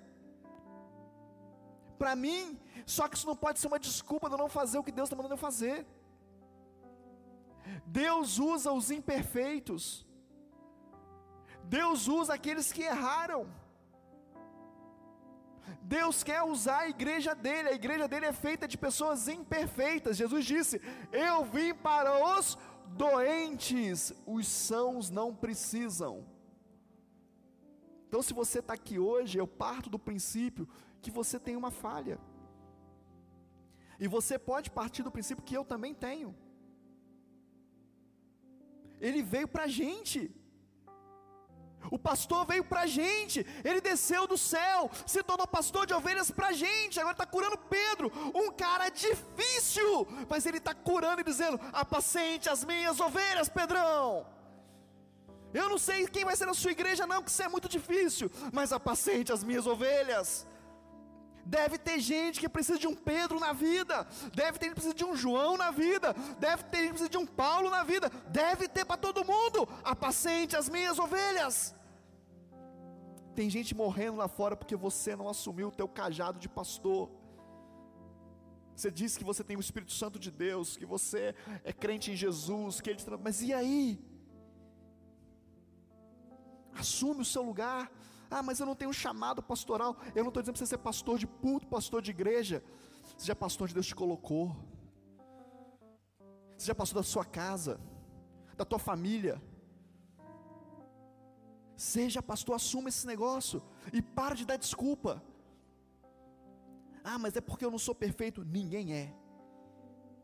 para 1.97 2.15
mim, 2.15 2.59
só 2.86 3.07
que 3.07 3.15
isso 3.17 3.28
não 3.28 3.36
pode 3.36 3.59
ser 3.59 3.67
uma 3.67 3.80
desculpa 3.80 4.28
de 4.28 4.36
eu 4.36 4.43
não 4.43 4.49
fazer 4.49 4.78
o 4.78 4.84
que 4.84 4.91
Deus 4.91 5.07
está 5.07 5.15
mandando 5.15 5.34
eu 5.34 5.45
fazer. 5.49 5.86
Deus 7.86 8.38
usa 8.39 8.71
os 8.71 8.89
imperfeitos, 8.91 9.84
Deus 11.63 12.07
usa 12.07 12.34
aqueles 12.34 12.71
que 12.71 12.84
erraram. 12.84 13.41
Deus 15.82 16.24
quer 16.24 16.43
usar 16.43 16.80
a 16.80 16.89
igreja 16.89 17.34
dele, 17.34 17.70
a 17.70 17.74
igreja 17.74 18.07
dele 18.07 18.26
é 18.26 18.34
feita 18.34 18.68
de 18.68 18.78
pessoas 18.78 19.28
imperfeitas. 19.28 20.18
Jesus 20.18 20.45
disse: 20.45 20.82
Eu 21.11 21.45
vim 21.45 21.74
para 21.74 22.38
os 22.38 22.57
doentes, 22.88 24.13
os 24.26 24.47
sãos 24.47 25.09
não 25.09 25.36
precisam. 25.36 26.26
Então, 28.07 28.22
se 28.22 28.34
você 28.34 28.59
está 28.59 28.74
aqui 28.74 28.97
hoje, 28.97 29.38
eu 29.38 29.47
parto 29.47 29.89
do 29.89 29.99
princípio 29.99 30.68
que 31.01 31.11
você 31.11 31.39
tem 31.39 31.55
uma 31.55 31.72
falha. 31.72 32.20
E 33.99 34.07
você 34.07 34.38
pode 34.38 34.70
partir 34.70 35.03
do 35.03 35.11
princípio 35.11 35.43
que 35.43 35.57
eu 35.57 35.65
também 35.65 35.93
tenho. 35.93 36.36
Ele 38.99 39.22
veio 39.22 39.47
para 39.47 39.63
a 39.63 39.68
gente. 39.68 40.32
O 41.89 41.97
pastor 41.97 42.45
veio 42.45 42.63
para 42.63 42.82
a 42.82 42.88
gente, 42.88 43.45
ele 43.63 43.80
desceu 43.80 44.28
do 44.28 44.38
céu, 44.38 44.89
se 45.05 45.23
tornou 45.23 45.47
pastor 45.47 45.86
de 45.86 45.93
ovelhas 45.93 46.30
para 46.30 46.47
a 46.47 46.51
gente, 46.51 46.99
agora 46.99 47.13
está 47.13 47.25
curando 47.25 47.57
Pedro, 47.57 48.11
um 48.36 48.51
cara 48.51 48.89
difícil, 48.89 50.07
mas 50.30 50.45
ele 50.45 50.57
está 50.57 50.73
curando 50.73 51.21
e 51.21 51.23
dizendo: 51.23 51.59
apacente 51.71 52.49
as 52.49 52.63
minhas 52.63 52.99
ovelhas, 52.99 53.47
Pedrão. 53.47 54.25
Eu 55.53 55.69
não 55.69 55.78
sei 55.78 56.05
quem 56.07 56.25
vai 56.25 56.36
ser 56.36 56.45
na 56.45 56.53
sua 56.53 56.71
igreja, 56.71 57.07
não, 57.07 57.23
que 57.23 57.32
isso 57.32 57.41
é 57.41 57.47
muito 57.47 57.69
difícil, 57.69 58.30
mas 58.51 58.73
apacente 58.73 59.32
as 59.32 59.43
minhas 59.43 59.65
ovelhas. 59.65 60.45
Deve 61.48 61.78
ter 61.78 61.98
gente 62.00 62.41
que 62.41 62.50
precisa 62.50 62.78
de 62.78 62.88
um 62.88 62.93
Pedro 62.93 63.39
na 63.39 63.54
vida, 63.54 64.06
deve 64.36 64.60
ter 64.60 64.66
gente 64.66 64.76
que 64.76 64.82
precisa 64.82 64.93
de 64.93 65.06
um 65.06 65.16
João 65.16 65.56
na 65.56 65.72
vida, 65.72 66.14
deve 66.39 66.64
ter 66.64 66.78
gente 66.78 66.88
que 66.88 66.93
precisa 66.98 67.10
de 67.10 67.18
um 67.18 67.26
Paulo 67.26 67.70
na 67.70 67.84
vida, 67.84 68.10
deve 68.28 68.68
ter 68.68 68.84
para 68.84 68.98
todo 68.98 69.24
mundo. 69.24 69.68
Apacente 69.82 70.58
as 70.58 70.68
minhas 70.68 71.00
ovelhas. 71.00 71.74
Tem 73.34 73.50
gente 73.50 73.74
morrendo 73.74 74.18
lá 74.18 74.28
fora 74.28 74.58
porque 74.58 74.76
você 74.76 75.16
não 75.16 75.30
assumiu 75.30 75.70
o 75.70 75.72
teu 75.72 75.88
cajado 75.88 76.38
de 76.38 76.50
pastor. 76.50 77.10
Você 78.76 78.91
disse 78.91 79.18
que 79.18 79.24
você 79.24 79.43
tem 79.43 79.56
o 79.56 79.60
Espírito 79.60 79.93
Santo 79.93 80.20
de 80.20 80.30
Deus, 80.30 80.76
que 80.76 80.86
você 80.86 81.34
é 81.64 81.72
crente 81.72 82.12
em 82.12 82.16
Jesus, 82.16 82.82
que 82.82 82.89
ele 82.89 83.00
mas 83.24 83.41
e 83.41 83.54
aí? 83.54 84.00
Assume 86.74 87.22
o 87.22 87.26
seu 87.26 87.41
lugar. 87.41 87.89
Ah, 88.30 88.43
mas 88.43 88.59
eu 88.59 88.65
não 88.65 88.75
tenho 88.75 88.89
um 88.89 88.93
chamado 88.93 89.41
pastoral. 89.41 89.97
Eu 90.15 90.23
não 90.23 90.30
estou 90.30 90.41
dizendo 90.41 90.55
para 90.55 90.65
você 90.65 90.69
ser 90.69 90.78
pastor 90.78 91.17
de 91.17 91.28
culto, 91.28 91.67
pastor 91.67 92.01
de 92.01 92.11
igreja. 92.11 92.63
Seja 93.17 93.36
pastor 93.36 93.65
onde 93.65 93.73
Deus 93.73 93.88
te 93.88 93.95
colocou. 93.95 94.55
Seja 96.57 96.75
pastor 96.75 97.01
da 97.01 97.07
sua 97.07 97.23
casa, 97.23 97.80
da 98.55 98.65
tua 98.65 98.80
família. 98.80 99.41
Seja 101.75 102.21
pastor, 102.21 102.55
assuma 102.55 102.89
esse 102.89 103.05
negócio 103.05 103.61
e 103.93 104.01
para 104.01 104.36
de 104.36 104.45
dar 104.45 104.57
desculpa. 104.57 105.23
Ah, 107.03 107.17
mas 107.17 107.36
é 107.38 107.41
porque 107.41 107.63
eu 107.63 107.71
não 107.71 107.80
sou 107.80 107.95
perfeito. 107.95 108.43
Ninguém 108.43 108.93
é. 108.93 109.13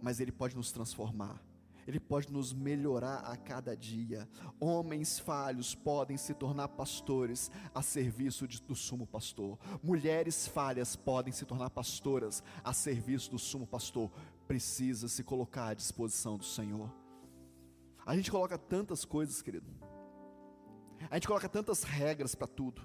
Mas 0.01 0.20
Ele 0.20 0.32
pode 0.32 0.56
nos 0.56 0.72
transformar. 0.72 1.39
Ele 1.88 2.00
pode 2.00 2.32
nos 2.32 2.54
melhorar 2.54 3.20
a 3.20 3.36
cada 3.36 3.76
dia. 3.76 4.28
Homens 4.60 5.20
falhos 5.20 5.76
podem 5.76 6.18
se 6.18 6.34
tornar 6.34 6.68
pastores 6.70 7.52
a 7.74 7.82
serviço 7.82 8.48
de, 8.48 8.62
do 8.62 8.76
sumo 8.76 9.06
pastor. 9.06 9.58
Mulheres 9.82 10.48
falhas 10.48 10.96
podem 10.96 11.34
se 11.34 11.46
tornar 11.46 11.70
pastoras 11.70 12.44
a 12.64 12.74
serviço 12.74 13.32
do 13.32 13.40
sumo 13.40 13.68
pastor. 13.68 14.12
Precisa 14.48 15.08
se 15.08 15.24
colocar 15.24 15.68
à 15.68 15.74
disposição 15.74 16.38
do 16.38 16.46
Senhor. 16.46 16.92
A 18.06 18.16
gente 18.16 18.30
coloca 18.30 18.58
tantas 18.58 19.06
coisas, 19.06 19.42
querido 19.42 19.72
a 21.10 21.16
gente 21.16 21.28
coloca 21.28 21.50
tantas 21.50 21.84
regras 21.84 22.36
para 22.36 22.48
tudo. 22.48 22.82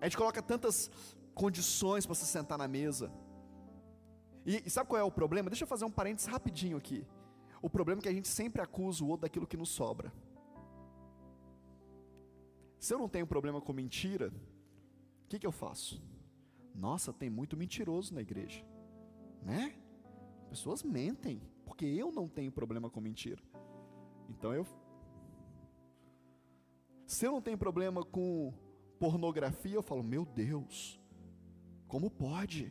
A 0.00 0.04
gente 0.04 0.16
coloca 0.16 0.42
tantas 0.42 0.90
condições 1.34 2.06
para 2.06 2.14
se 2.14 2.26
sentar 2.26 2.58
na 2.58 2.68
mesa. 2.68 3.12
E, 4.44 4.62
e, 4.66 4.70
sabe 4.70 4.88
qual 4.88 5.00
é 5.00 5.04
o 5.04 5.10
problema? 5.10 5.50
Deixa 5.50 5.64
eu 5.64 5.68
fazer 5.68 5.84
um 5.84 5.90
parênteses 5.90 6.28
rapidinho 6.28 6.76
aqui. 6.76 7.06
O 7.60 7.68
problema 7.68 8.00
é 8.00 8.02
que 8.02 8.08
a 8.08 8.12
gente 8.12 8.28
sempre 8.28 8.62
acusa 8.62 9.04
o 9.04 9.08
outro 9.08 9.22
daquilo 9.22 9.46
que 9.46 9.56
nos 9.56 9.70
sobra. 9.70 10.12
Se 12.78 12.94
eu 12.94 12.98
não 12.98 13.08
tenho 13.08 13.26
problema 13.26 13.60
com 13.60 13.72
mentira, 13.72 14.32
o 15.24 15.28
que, 15.28 15.38
que 15.38 15.46
eu 15.46 15.52
faço? 15.52 16.00
Nossa, 16.74 17.12
tem 17.12 17.28
muito 17.28 17.56
mentiroso 17.56 18.14
na 18.14 18.20
igreja, 18.20 18.64
né? 19.42 19.74
Pessoas 20.48 20.82
mentem, 20.82 21.42
porque 21.64 21.84
eu 21.84 22.12
não 22.12 22.28
tenho 22.28 22.52
problema 22.52 22.88
com 22.88 23.00
mentira. 23.00 23.42
Então 24.28 24.54
eu 24.54 24.64
se 27.08 27.26
eu 27.26 27.32
não 27.32 27.40
tenho 27.40 27.56
problema 27.56 28.04
com 28.04 28.52
pornografia, 28.98 29.74
eu 29.74 29.82
falo, 29.82 30.02
meu 30.02 30.26
Deus, 30.26 31.00
como 31.86 32.10
pode? 32.10 32.70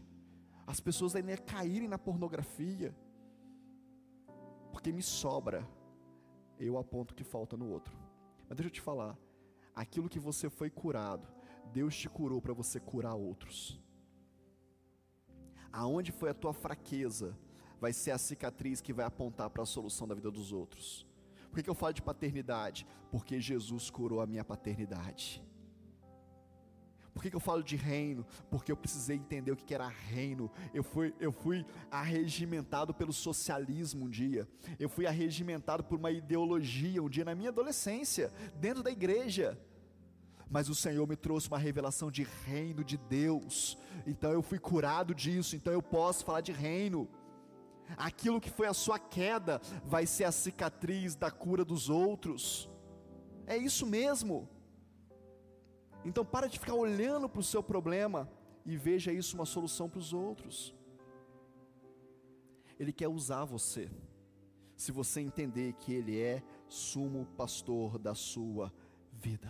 As 0.67 0.79
pessoas 0.79 1.15
ainda 1.15 1.35
caírem 1.37 1.87
na 1.87 1.97
pornografia, 1.97 2.95
porque 4.77 4.91
me 4.91 5.01
sobra, 5.01 5.67
eu 6.59 6.77
aponto 6.77 7.15
que 7.15 7.23
falta 7.23 7.57
no 7.57 7.67
outro. 7.67 7.97
Mas 8.47 8.55
deixa 8.55 8.67
eu 8.67 8.73
te 8.73 8.79
falar, 8.79 9.17
aquilo 9.73 10.07
que 10.07 10.19
você 10.19 10.51
foi 10.51 10.69
curado, 10.69 11.27
Deus 11.73 11.97
te 11.97 12.07
curou 12.07 12.39
para 12.39 12.53
você 12.53 12.79
curar 12.79 13.15
outros. 13.15 13.81
Aonde 15.71 16.11
foi 16.11 16.29
a 16.29 16.33
tua 16.35 16.53
fraqueza, 16.53 17.35
vai 17.81 17.91
ser 17.91 18.11
a 18.11 18.19
cicatriz 18.19 18.79
que 18.79 18.93
vai 18.93 19.03
apontar 19.03 19.49
para 19.49 19.63
a 19.63 19.65
solução 19.65 20.07
da 20.07 20.13
vida 20.13 20.29
dos 20.29 20.53
outros. 20.53 21.07
Por 21.49 21.63
que 21.63 21.67
eu 21.67 21.73
falo 21.73 21.93
de 21.93 22.03
paternidade? 22.03 22.85
Porque 23.09 23.41
Jesus 23.41 23.89
curou 23.89 24.21
a 24.21 24.27
minha 24.27 24.45
paternidade. 24.45 25.43
Por 27.17 27.23
que, 27.23 27.31
que, 27.31 27.35
eu 27.35 27.39
falo 27.39 27.63
de 27.63 27.75
reino? 27.75 28.23
Porque 28.47 28.71
eu 28.71 28.77
precisei 28.77 29.15
entender 29.15 29.51
o 29.51 29.55
que, 29.55 29.65
que 29.65 29.73
era 29.73 29.87
reino. 29.87 30.51
Eu 30.71 30.83
fui, 30.83 31.15
eu 31.19 31.31
fui 31.31 31.65
arregimentado 31.89 32.93
pelo 32.93 33.11
socialismo 33.11 34.05
um 34.05 34.09
dia. 34.09 34.47
Eu 34.79 34.87
fui 34.87 35.07
arregimentado 35.07 35.83
por 35.83 35.97
uma 35.97 36.11
ideologia 36.11 37.01
um 37.01 37.09
dia 37.09 37.25
na 37.25 37.33
minha 37.33 37.49
adolescência, 37.49 38.31
dentro 38.57 38.83
da 38.83 38.91
igreja. 38.91 39.59
mas 40.47 40.69
o 40.69 40.75
Senhor 40.75 41.07
me 41.07 41.15
trouxe 41.15 41.47
uma 41.47 41.57
revelação 41.57 42.11
de 42.11 42.21
reino 42.45 42.83
de 42.83 42.97
Deus, 42.97 43.79
então 44.05 44.31
eu 44.31 44.43
fui 44.43 44.59
curado 44.59 45.15
disso, 45.15 45.55
então 45.55 45.73
eu 45.73 45.81
posso 45.81 46.23
falar 46.23 46.41
de 46.41 46.51
reino. 46.51 47.09
Aquilo 47.97 48.39
que 48.39 48.51
foi 48.51 48.67
a 48.67 48.75
sua 48.75 48.99
queda 48.99 49.59
vai 49.83 50.05
ser 50.05 50.25
a 50.25 50.31
cicatriz 50.31 51.15
da 51.15 51.31
cura 51.31 51.65
dos 51.65 51.89
outros. 51.89 52.69
É 53.47 53.57
isso 53.57 53.87
mesmo. 53.87 54.47
Então 56.07 56.23
para 56.25 56.47
de 56.47 56.57
ficar 56.57 56.73
olhando 56.73 57.27
para 57.27 57.41
o 57.41 57.43
seu 57.43 57.61
problema 57.61 58.29
e 58.65 58.77
veja 58.77 59.11
isso 59.11 59.35
uma 59.35 59.45
solução 59.45 59.89
para 59.89 59.99
os 59.99 60.13
outros. 60.13 60.73
Ele 62.79 62.93
quer 62.93 63.09
usar 63.09 63.43
você, 63.43 63.91
se 64.73 64.89
você 64.89 65.19
entender 65.19 65.73
que 65.73 65.93
Ele 65.93 66.17
é 66.17 66.41
sumo 66.69 67.25
pastor 67.35 67.99
da 67.99 68.15
sua 68.15 68.71
vida. 69.11 69.49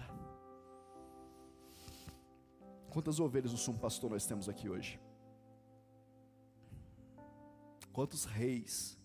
Quantas 2.89 3.19
ovelhas 3.19 3.51
do 3.51 3.57
sumo 3.57 3.77
pastor 3.77 4.09
nós 4.09 4.25
temos 4.25 4.49
aqui 4.49 4.67
hoje? 4.67 4.99
Quantos 7.93 8.25
reis, 8.25 8.99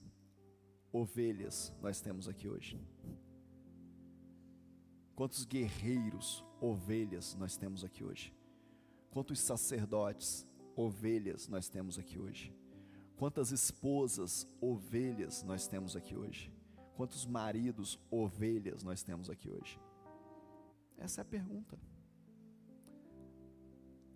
ovelhas 0.91 1.71
nós 1.83 2.01
temos 2.01 2.27
aqui 2.29 2.49
hoje? 2.49 2.81
Quantos 5.15 5.45
guerreiros, 5.45 6.43
ovelhas 6.63 7.35
nós 7.35 7.57
temos 7.57 7.85
aqui 7.85 8.05
hoje? 8.05 8.33
Quantos 9.11 9.41
sacerdotes, 9.41 10.47
ovelhas 10.77 11.49
nós 11.49 11.69
temos 11.69 11.99
aqui 11.99 12.19
hoje? 12.19 12.55
Quantas 13.17 13.51
esposas, 13.51 14.49
ovelhas 14.61 15.43
nós 15.43 15.67
temos 15.67 15.97
aqui 15.97 16.17
hoje? 16.17 16.53
Quantos 16.97 17.27
maridos, 17.27 17.99
ovelhas 18.11 18.83
nós 18.83 19.03
temos 19.03 19.29
aqui 19.29 19.51
hoje? 19.51 19.79
Essa 20.97 21.21
é 21.21 21.23
a 21.23 21.25
pergunta. 21.25 21.79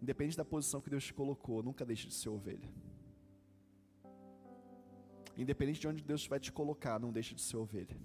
Independente 0.00 0.36
da 0.36 0.44
posição 0.44 0.80
que 0.80 0.90
Deus 0.90 1.04
te 1.04 1.12
colocou, 1.12 1.62
nunca 1.62 1.84
deixe 1.84 2.06
de 2.06 2.14
ser 2.14 2.28
ovelha. 2.28 2.68
Independente 5.36 5.80
de 5.80 5.88
onde 5.88 6.02
Deus 6.02 6.26
vai 6.26 6.38
te 6.38 6.52
colocar, 6.52 6.98
não 6.98 7.12
deixe 7.12 7.34
de 7.34 7.42
ser 7.42 7.56
ovelha. 7.56 7.96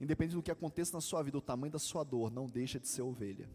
Independente 0.00 0.36
do 0.36 0.42
que 0.42 0.50
aconteça 0.50 0.92
na 0.92 1.00
sua 1.00 1.22
vida, 1.22 1.38
o 1.38 1.42
tamanho 1.42 1.72
da 1.72 1.78
sua 1.78 2.04
dor, 2.04 2.30
não 2.30 2.46
deixa 2.46 2.78
de 2.78 2.86
ser 2.86 3.02
ovelha. 3.02 3.48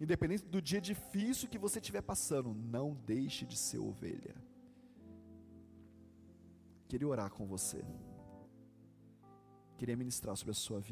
Independente 0.00 0.44
do 0.44 0.60
dia 0.60 0.80
difícil 0.80 1.48
que 1.48 1.58
você 1.58 1.78
estiver 1.78 2.02
passando, 2.02 2.54
não 2.54 2.94
deixe 2.94 3.44
de 3.46 3.56
ser 3.56 3.78
ovelha. 3.78 4.34
Queria 6.88 7.08
orar 7.08 7.30
com 7.30 7.46
você. 7.46 7.84
Queria 9.78 9.96
ministrar 9.96 10.36
sobre 10.36 10.52
a 10.52 10.54
sua 10.54 10.78
vida. 10.78 10.82